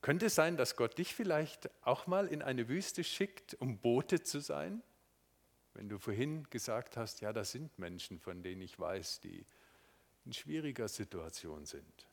Könnte 0.00 0.26
es 0.26 0.34
sein, 0.34 0.56
dass 0.56 0.76
Gott 0.76 0.96
dich 0.96 1.14
vielleicht 1.14 1.68
auch 1.84 2.06
mal 2.06 2.26
in 2.26 2.40
eine 2.40 2.68
Wüste 2.68 3.04
schickt, 3.04 3.52
um 3.60 3.76
Bote 3.76 4.22
zu 4.22 4.40
sein? 4.40 4.82
Wenn 5.76 5.90
du 5.90 5.98
vorhin 5.98 6.48
gesagt 6.48 6.96
hast, 6.96 7.20
ja, 7.20 7.34
das 7.34 7.52
sind 7.52 7.78
Menschen, 7.78 8.18
von 8.18 8.42
denen 8.42 8.62
ich 8.62 8.78
weiß, 8.78 9.20
die 9.20 9.44
in 10.24 10.32
schwieriger 10.32 10.88
Situation 10.88 11.66
sind. 11.66 12.06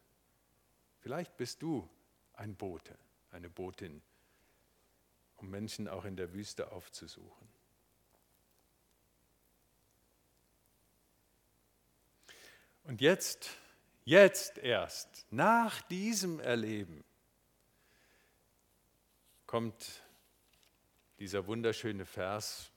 Vielleicht 0.99 1.37
bist 1.37 1.61
du 1.61 1.89
ein 2.33 2.57
Bote, 2.57 2.97
eine 3.31 3.49
Botin, 3.49 4.01
um 5.37 5.49
Menschen 5.49 5.87
auch 5.87 6.03
in 6.03 6.17
der 6.17 6.33
Wüste 6.33 6.73
aufzusuchen. 6.73 7.47
Und 12.83 12.99
jetzt, 12.99 13.49
jetzt 14.03 14.57
erst, 14.57 15.25
nach 15.31 15.81
diesem 15.83 16.41
Erleben, 16.41 17.05
kommt 19.45 20.03
dieser 21.17 21.47
wunderschöne 21.47 22.05
Vers 22.05 22.72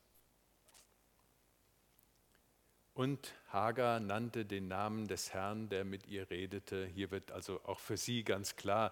und 2.96 3.34
Hagar 3.48 4.00
nannte 4.00 4.46
den 4.46 4.68
Namen 4.68 5.06
des 5.06 5.34
Herrn, 5.34 5.68
der 5.68 5.84
mit 5.84 6.06
ihr 6.06 6.30
redete. 6.30 6.86
Hier 6.86 7.10
wird 7.10 7.30
also 7.30 7.62
auch 7.64 7.78
für 7.78 7.98
sie 7.98 8.24
ganz 8.24 8.56
klar, 8.56 8.90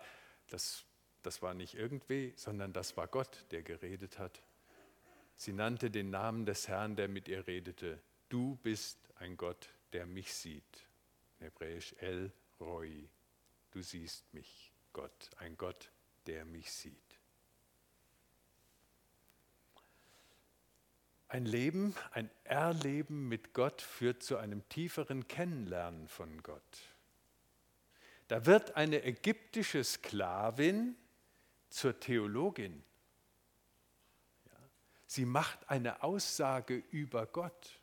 dass 0.49 0.85
das 1.23 1.41
war 1.41 1.55
nicht 1.55 1.75
irgendwie, 1.75 2.35
sondern 2.37 2.75
das 2.75 2.99
war 2.99 3.09
Gott, 3.09 3.47
der 3.51 3.63
geredet 3.63 4.19
hat. 4.19 4.43
Sie 5.37 5.55
nannte 5.55 5.91
den 5.91 6.11
Namen 6.11 6.45
des 6.45 6.69
Herrn, 6.69 6.97
der 6.97 7.09
mit 7.09 7.29
ihr 7.29 7.47
redete. 7.47 7.99
Du 8.29 8.57
bist 8.57 8.99
ein 9.17 9.39
Gott, 9.39 9.71
der 9.95 10.05
mich 10.05 10.35
sieht. 10.35 10.87
Hebräisch 11.39 11.95
El 11.99 12.31
Roi. 12.61 13.09
Du 13.71 13.81
siehst 13.81 14.35
mich, 14.35 14.71
Gott, 14.93 15.31
ein 15.39 15.57
Gott, 15.57 15.91
der 16.27 16.45
mich 16.45 16.71
sieht. 16.71 17.14
Ein 21.29 21.47
Leben, 21.47 21.95
ein 22.13 22.31
Erleben 22.45 23.29
mit 23.29 23.55
Gott 23.55 23.83
führt 23.83 24.23
zu 24.23 24.37
einem 24.37 24.69
tieferen 24.69 25.27
Kennenlernen 25.27 26.09
von 26.09 26.43
Gott. 26.43 26.79
Da 28.29 28.47
wird 28.47 28.77
eine 28.77 29.03
ägyptische 29.05 29.83
Sklavin 29.83 30.97
zur 31.69 31.99
Theologin. 31.99 32.83
Sie 35.07 35.27
macht 35.27 35.69
eine 35.69 36.03
Aussage 36.03 36.83
über 36.91 37.27
Gott. 37.27 37.81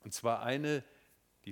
Und 0.00 0.12
zwar 0.12 0.42
eine, 0.42 0.80
die 0.80 0.97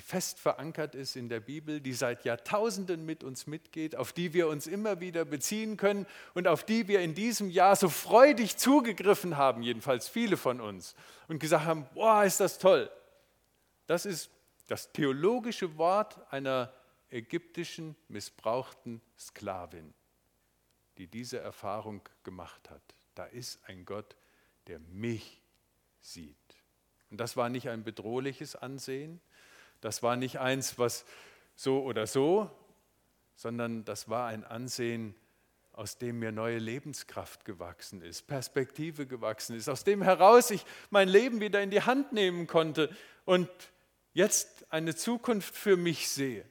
fest 0.01 0.39
verankert 0.39 0.95
ist 0.95 1.17
in 1.17 1.29
der 1.29 1.41
Bibel, 1.41 1.81
die 1.81 1.93
seit 1.93 2.25
Jahrtausenden 2.25 3.05
mit 3.05 3.23
uns 3.23 3.47
mitgeht, 3.47 3.97
auf 3.97 4.13
die 4.13 4.33
wir 4.33 4.49
uns 4.49 4.67
immer 4.67 5.01
wieder 5.01 5.25
beziehen 5.25 5.77
können 5.77 6.07
und 6.35 6.49
auf 6.49 6.65
die 6.65 6.89
wir 6.89 7.01
in 7.01 7.15
diesem 7.15 7.51
Jahr 7.51 7.77
so 7.77 7.89
freudig 7.89 8.57
zugegriffen 8.57 9.37
haben, 9.37 9.63
jedenfalls 9.63 10.09
viele 10.09 10.37
von 10.37 10.61
uns, 10.61 10.95
und 11.29 11.39
gesagt 11.39 11.67
haben, 11.67 11.87
boah, 11.95 12.25
ist 12.25 12.41
das 12.41 12.59
toll. 12.59 12.91
Das 13.87 14.07
ist 14.07 14.31
das 14.67 14.93
theologische 14.93 15.77
Wort 15.79 16.19
einer 16.33 16.73
ägyptischen 17.11 17.97
missbrauchten 18.09 19.01
Sklavin, 19.19 19.95
die 20.99 21.07
diese 21.07 21.39
Erfahrung 21.39 22.03
gemacht 22.25 22.71
hat. 22.71 22.83
Da 23.15 23.25
ist 23.25 23.61
ein 23.67 23.85
Gott, 23.85 24.17
der 24.67 24.79
mich 24.79 25.41
sieht. 26.01 26.37
Und 27.11 27.19
das 27.19 27.37
war 27.37 27.49
nicht 27.49 27.69
ein 27.69 27.85
bedrohliches 27.85 28.57
Ansehen, 28.57 29.21
das 29.81 30.03
war 30.03 30.17
nicht 30.17 30.39
eins, 30.39 30.79
was 30.79 31.05
so 31.55 31.83
oder 31.83 32.07
so, 32.07 32.51
sondern 33.37 33.85
das 33.85 34.09
war 34.09 34.29
ein 34.29 34.45
Ansehen, 34.45 35.15
aus 35.73 35.99
dem 35.99 36.19
mir 36.19 36.33
neue 36.33 36.59
Lebenskraft 36.59 37.45
gewachsen 37.45 38.01
ist, 38.01 38.27
Perspektive 38.27 39.07
gewachsen 39.07 39.55
ist, 39.55 39.69
aus 39.69 39.85
dem 39.85 40.03
heraus 40.03 40.51
ich 40.51 40.65
mein 40.89 41.09
Leben 41.09 41.41
wieder 41.41 41.63
in 41.63 41.71
die 41.71 41.83
Hand 41.83 42.13
nehmen 42.13 42.47
konnte 42.47 42.95
und 43.27 43.51
jetzt 44.15 44.65
eine 44.73 44.97
Zukunft 44.97 45.55
für 45.55 45.77
mich 45.77 46.09
sehe. 46.09 46.47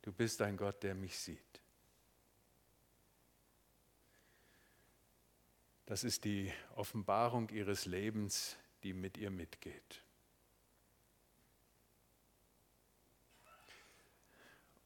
Du 0.00 0.12
bist 0.12 0.40
ein 0.40 0.56
Gott, 0.56 0.82
der 0.82 0.94
mich 0.94 1.18
sieht. 1.18 1.38
Das 5.84 6.04
ist 6.04 6.24
die 6.24 6.50
Offenbarung 6.76 7.50
ihres 7.50 7.84
Lebens, 7.84 8.56
die 8.82 8.94
mit 8.94 9.18
ihr 9.18 9.30
mitgeht. 9.30 10.02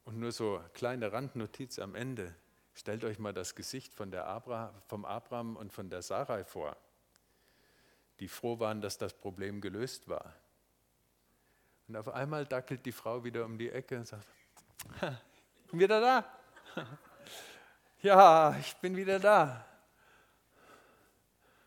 Und 0.05 0.19
nur 0.19 0.31
so 0.31 0.57
eine 0.57 0.69
kleine 0.69 1.11
Randnotiz 1.11 1.79
am 1.79 1.95
Ende. 1.95 2.33
Stellt 2.75 3.03
euch 3.03 3.19
mal 3.19 3.33
das 3.33 3.55
Gesicht 3.55 3.93
von 3.93 4.11
der 4.11 4.27
Abra, 4.27 4.73
vom 4.87 5.03
Abraham 5.05 5.55
und 5.55 5.73
von 5.73 5.89
der 5.89 6.01
Sarai 6.01 6.43
vor, 6.43 6.77
die 8.19 8.27
froh 8.27 8.59
waren, 8.59 8.81
dass 8.81 8.97
das 8.97 9.13
Problem 9.13 9.61
gelöst 9.61 10.07
war. 10.07 10.33
Und 11.87 11.95
auf 11.95 12.09
einmal 12.09 12.45
dackelt 12.45 12.85
die 12.85 12.91
Frau 12.91 13.23
wieder 13.23 13.45
um 13.45 13.57
die 13.57 13.69
Ecke 13.69 13.97
und 13.97 14.07
sagt, 14.07 14.27
ich 15.01 15.71
bin 15.71 15.79
wieder 15.79 15.99
da. 16.01 16.25
Ja, 18.01 18.55
ich 18.59 18.75
bin 18.75 18.95
wieder 18.95 19.19
da. 19.19 19.65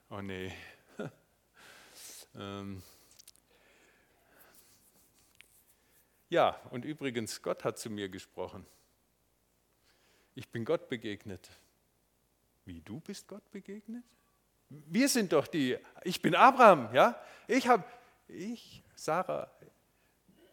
Oh 0.09 0.21
nee. 0.21 0.53
ähm. 2.37 2.81
Ja, 6.29 6.61
und 6.71 6.85
übrigens, 6.85 7.41
Gott 7.43 7.65
hat 7.65 7.79
zu 7.79 7.91
mir 7.91 8.09
gesprochen. 8.09 8.67
Ich 10.35 10.49
bin 10.49 10.65
Gott 10.65 10.89
begegnet. 10.89 11.51
Wie 12.65 12.81
du 12.81 13.01
bist 13.01 13.27
Gott 13.27 13.51
begegnet? 13.51 14.05
Wir 14.69 15.09
sind 15.09 15.33
doch 15.33 15.47
die, 15.47 15.79
ich 16.05 16.21
bin 16.21 16.35
Abraham, 16.35 16.95
ja? 16.95 17.19
Ich 17.47 17.67
habe, 17.67 17.85
ich, 18.29 18.83
Sarah, 18.95 19.51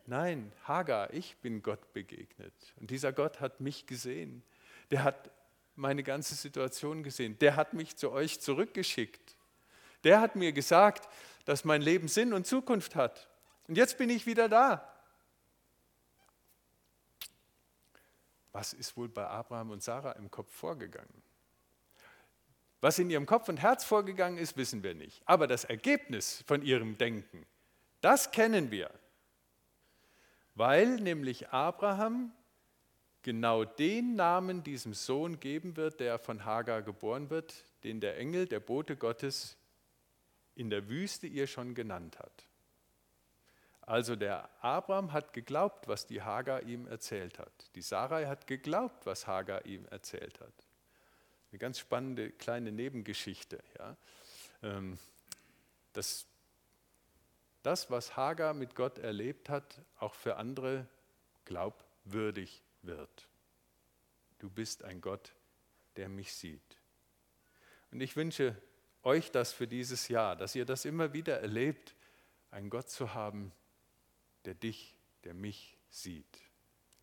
nein, 0.06 0.54
Hagar, 0.64 1.14
ich 1.14 1.36
bin 1.38 1.62
Gott 1.62 1.92
begegnet. 1.92 2.54
Und 2.78 2.90
dieser 2.90 3.12
Gott 3.12 3.42
hat 3.42 3.60
mich 3.60 3.86
gesehen. 3.86 4.44
Der 4.92 5.04
hat 5.04 5.30
meine 5.76 6.04
ganze 6.04 6.36
Situation 6.36 7.04
gesehen. 7.04 7.38
Der 7.40 7.58
hat 7.58 7.74
mich 7.74 7.98
zu 7.98 8.12
euch 8.12 8.40
zurückgeschickt. 8.40 9.36
Der 10.06 10.22
hat 10.22 10.38
mir 10.38 10.54
gesagt, 10.54 11.10
dass 11.44 11.66
mein 11.66 11.82
Leben 11.82 12.08
Sinn 12.08 12.32
und 12.32 12.48
Zukunft 12.48 12.96
hat. 12.96 13.28
Und 13.68 13.76
jetzt 13.76 13.98
bin 13.98 14.10
ich 14.10 14.26
wieder 14.26 14.48
da. 14.48 14.95
Was 18.56 18.72
ist 18.72 18.96
wohl 18.96 19.10
bei 19.10 19.28
Abraham 19.28 19.72
und 19.72 19.84
Sarah 19.84 20.14
im 20.14 20.32
Kopf 20.32 20.50
vorgegangen? 20.50 21.22
Was 22.80 22.98
in 23.00 23.10
ihrem 23.10 23.26
Kopf 23.26 23.50
und 23.50 23.58
Herz 23.58 23.84
vorgegangen 23.84 24.38
ist, 24.38 24.56
wissen 24.56 24.82
wir 24.82 24.96
nicht. 24.96 25.22
Aber 25.26 25.46
das 25.46 25.66
Ergebnis 25.66 26.42
von 26.48 26.62
ihrem 26.62 26.98
Denken, 26.98 27.46
das 28.00 28.32
kennen 28.32 28.72
wir. 28.72 28.90
Weil 30.54 31.02
nämlich 31.02 31.50
Abraham 31.50 32.32
genau 33.24 33.66
den 33.66 34.16
Namen 34.16 34.64
diesem 34.64 34.94
Sohn 34.94 35.42
geben 35.42 35.76
wird, 35.76 36.00
der 36.00 36.18
von 36.18 36.46
Hagar 36.46 36.82
geboren 36.82 37.30
wird, 37.30 37.66
den 37.84 38.00
der 38.00 38.18
Engel, 38.18 38.48
der 38.48 38.62
Bote 38.62 38.96
Gottes, 38.96 39.58
in 40.56 40.70
der 40.70 40.88
Wüste 40.88 41.28
ihr 41.28 41.48
schon 41.48 41.76
genannt 41.76 42.20
hat. 42.20 42.46
Also 43.86 44.16
der 44.16 44.50
Abraham 44.64 45.14
hat 45.14 45.34
geglaubt, 45.34 45.88
was 45.88 46.08
die 46.08 46.22
Hagar 46.22 46.64
ihm 46.64 46.88
erzählt 46.88 47.38
hat. 47.38 47.52
Die 47.76 47.82
Sarai 47.82 48.26
hat 48.26 48.48
geglaubt, 48.48 49.06
was 49.06 49.28
Hagar 49.28 49.66
ihm 49.66 49.86
erzählt 49.86 50.40
hat. 50.40 50.54
Eine 51.52 51.60
ganz 51.60 51.80
spannende 51.80 52.32
kleine 52.32 52.72
Nebengeschichte. 52.72 53.64
Ja. 53.78 53.96
Ähm, 54.64 54.98
dass 55.94 56.26
das, 57.62 57.90
was 57.92 58.18
Hagar 58.18 58.54
mit 58.54 58.76
Gott 58.76 58.98
erlebt 58.98 59.50
hat, 59.50 59.82
auch 59.98 60.14
für 60.14 60.38
andere 60.38 60.88
glaubwürdig 61.46 62.64
wird. 62.82 63.28
Du 64.40 64.50
bist 64.50 64.84
ein 64.84 65.00
Gott, 65.00 65.34
der 65.96 66.10
mich 66.10 66.34
sieht. 66.34 66.78
Und 67.92 68.02
ich 68.02 68.16
wünsche 68.16 68.56
euch 69.04 69.32
das 69.32 69.54
für 69.54 69.68
dieses 69.68 70.08
Jahr, 70.08 70.36
dass 70.36 70.56
ihr 70.56 70.66
das 70.66 70.86
immer 70.86 71.14
wieder 71.14 71.40
erlebt, 71.40 71.96
einen 72.52 72.70
Gott 72.70 72.90
zu 72.90 73.14
haben, 73.14 73.52
der 74.46 74.54
dich, 74.54 74.96
der 75.24 75.34
mich 75.34 75.78
sieht. 75.90 76.42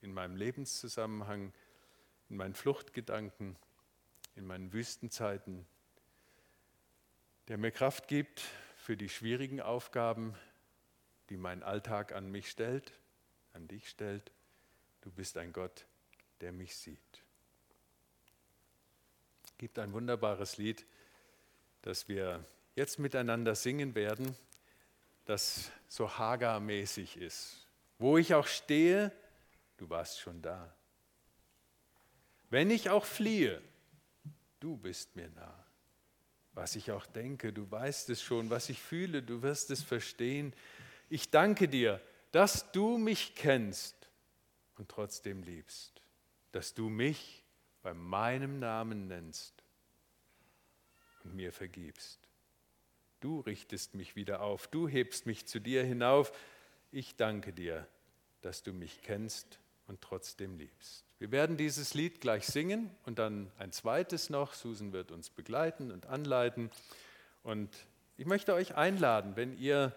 In 0.00 0.12
meinem 0.12 0.36
Lebenszusammenhang, 0.36 1.52
in 2.28 2.36
meinen 2.36 2.54
Fluchtgedanken, 2.54 3.56
in 4.34 4.46
meinen 4.46 4.72
Wüstenzeiten, 4.72 5.66
der 7.48 7.58
mir 7.58 7.70
Kraft 7.70 8.08
gibt 8.08 8.40
für 8.76 8.96
die 8.96 9.08
schwierigen 9.08 9.60
Aufgaben, 9.60 10.34
die 11.28 11.36
mein 11.36 11.62
Alltag 11.62 12.12
an 12.12 12.30
mich 12.30 12.50
stellt, 12.50 12.92
an 13.52 13.68
dich 13.68 13.88
stellt 13.88 14.32
Du 15.02 15.10
bist 15.10 15.36
ein 15.36 15.52
Gott, 15.52 15.84
der 16.40 16.52
mich 16.52 16.76
sieht. 16.76 16.98
Es 19.44 19.58
gibt 19.58 19.78
ein 19.80 19.92
wunderbares 19.92 20.58
Lied, 20.58 20.86
das 21.82 22.08
wir 22.08 22.44
jetzt 22.76 23.00
miteinander 23.00 23.56
singen 23.56 23.96
werden, 23.96 24.36
das 25.24 25.70
so 25.88 26.18
Hagar-mäßig 26.18 27.16
ist. 27.16 27.66
Wo 27.98 28.18
ich 28.18 28.34
auch 28.34 28.46
stehe, 28.46 29.12
du 29.76 29.88
warst 29.88 30.20
schon 30.20 30.42
da. 30.42 30.74
Wenn 32.50 32.70
ich 32.70 32.90
auch 32.90 33.04
fliehe, 33.04 33.62
du 34.60 34.76
bist 34.76 35.16
mir 35.16 35.28
nah. 35.30 35.64
Was 36.54 36.76
ich 36.76 36.92
auch 36.92 37.06
denke, 37.06 37.52
du 37.52 37.70
weißt 37.70 38.10
es 38.10 38.22
schon, 38.22 38.50
was 38.50 38.68
ich 38.68 38.80
fühle, 38.80 39.22
du 39.22 39.40
wirst 39.40 39.70
es 39.70 39.82
verstehen. 39.82 40.52
Ich 41.08 41.30
danke 41.30 41.66
dir, 41.68 42.00
dass 42.30 42.70
du 42.72 42.98
mich 42.98 43.34
kennst 43.34 44.08
und 44.76 44.88
trotzdem 44.88 45.42
liebst, 45.42 46.02
dass 46.50 46.74
du 46.74 46.88
mich 46.88 47.44
bei 47.82 47.94
meinem 47.94 48.58
Namen 48.58 49.06
nennst 49.06 49.62
und 51.24 51.34
mir 51.34 51.52
vergibst. 51.52 52.21
Du 53.22 53.38
richtest 53.38 53.94
mich 53.94 54.16
wieder 54.16 54.42
auf, 54.42 54.66
du 54.66 54.88
hebst 54.88 55.26
mich 55.26 55.46
zu 55.46 55.60
dir 55.60 55.84
hinauf. 55.84 56.32
Ich 56.90 57.14
danke 57.14 57.52
dir, 57.52 57.86
dass 58.40 58.64
du 58.64 58.72
mich 58.72 59.00
kennst 59.00 59.60
und 59.86 60.00
trotzdem 60.00 60.58
liebst. 60.58 61.04
Wir 61.20 61.30
werden 61.30 61.56
dieses 61.56 61.94
Lied 61.94 62.20
gleich 62.20 62.44
singen 62.44 62.90
und 63.04 63.20
dann 63.20 63.52
ein 63.58 63.70
zweites 63.70 64.28
noch. 64.28 64.54
Susan 64.54 64.92
wird 64.92 65.12
uns 65.12 65.30
begleiten 65.30 65.92
und 65.92 66.06
anleiten. 66.06 66.68
Und 67.44 67.70
ich 68.16 68.26
möchte 68.26 68.54
euch 68.54 68.74
einladen, 68.74 69.36
wenn 69.36 69.56
ihr 69.56 69.94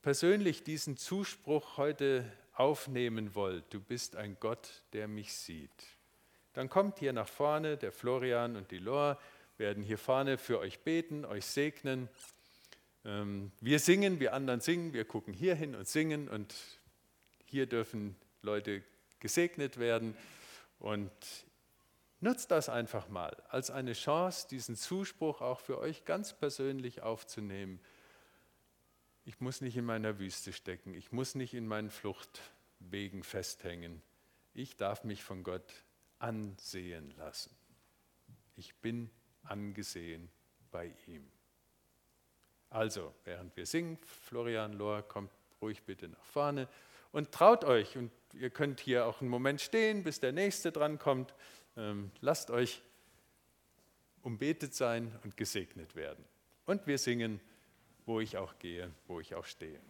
persönlich 0.00 0.64
diesen 0.64 0.96
Zuspruch 0.96 1.76
heute 1.76 2.24
aufnehmen 2.54 3.34
wollt, 3.34 3.74
du 3.74 3.78
bist 3.78 4.16
ein 4.16 4.38
Gott, 4.40 4.84
der 4.94 5.06
mich 5.06 5.34
sieht, 5.34 5.70
dann 6.54 6.70
kommt 6.70 6.98
hier 6.98 7.12
nach 7.12 7.28
vorne, 7.28 7.76
der 7.76 7.92
Florian 7.92 8.56
und 8.56 8.70
die 8.70 8.78
Lor 8.78 9.18
werden 9.62 9.82
hier 9.82 9.96
vorne 9.96 10.36
für 10.36 10.58
euch 10.58 10.80
beten, 10.80 11.24
euch 11.24 11.46
segnen. 11.46 12.10
Ähm, 13.06 13.50
wir 13.62 13.78
singen, 13.78 14.20
wir 14.20 14.34
anderen 14.34 14.60
singen, 14.60 14.92
wir 14.92 15.06
gucken 15.06 15.32
hier 15.32 15.54
hin 15.54 15.74
und 15.74 15.88
singen 15.88 16.28
und 16.28 16.54
hier 17.46 17.64
dürfen 17.64 18.14
Leute 18.42 18.82
gesegnet 19.20 19.78
werden. 19.78 20.14
Und 20.78 21.10
nutzt 22.20 22.50
das 22.50 22.68
einfach 22.68 23.08
mal 23.08 23.42
als 23.48 23.70
eine 23.70 23.94
Chance, 23.94 24.48
diesen 24.50 24.76
Zuspruch 24.76 25.40
auch 25.40 25.60
für 25.60 25.78
euch 25.78 26.04
ganz 26.04 26.34
persönlich 26.34 27.00
aufzunehmen 27.00 27.80
ich 29.24 29.40
muss 29.40 29.60
nicht 29.60 29.76
in 29.76 29.84
meiner 29.84 30.18
Wüste 30.18 30.52
stecken. 30.52 30.94
Ich 30.94 31.12
muss 31.12 31.34
nicht 31.34 31.54
in 31.54 31.66
meinen 31.66 31.90
Fluchtwegen 31.90 33.22
festhängen. 33.22 34.02
Ich 34.52 34.76
darf 34.76 35.04
mich 35.04 35.22
von 35.22 35.44
Gott 35.44 35.84
ansehen 36.18 37.12
lassen. 37.16 37.54
Ich 38.56 38.74
bin 38.76 39.10
angesehen 39.44 40.30
bei 40.70 40.92
ihm. 41.06 41.30
Also, 42.70 43.14
während 43.24 43.56
wir 43.56 43.66
singen, 43.66 43.98
Florian 44.02 44.72
Lohr, 44.72 45.02
kommt 45.02 45.30
ruhig 45.60 45.82
bitte 45.82 46.08
nach 46.08 46.24
vorne 46.24 46.68
und 47.12 47.32
traut 47.32 47.64
euch. 47.64 47.96
Und 47.96 48.10
ihr 48.32 48.50
könnt 48.50 48.80
hier 48.80 49.06
auch 49.06 49.20
einen 49.20 49.30
Moment 49.30 49.60
stehen, 49.60 50.02
bis 50.02 50.20
der 50.20 50.32
Nächste 50.32 50.72
drankommt. 50.72 51.34
Ähm, 51.76 52.10
lasst 52.20 52.50
euch 52.50 52.82
umbetet 54.22 54.74
sein 54.74 55.18
und 55.24 55.36
gesegnet 55.36 55.94
werden. 55.96 56.24
Und 56.64 56.86
wir 56.86 56.96
singen 56.96 57.40
wo 58.06 58.20
ich 58.20 58.36
auch 58.36 58.58
gehe, 58.58 58.90
wo 59.06 59.20
ich 59.20 59.34
auch 59.34 59.44
stehe. 59.44 59.80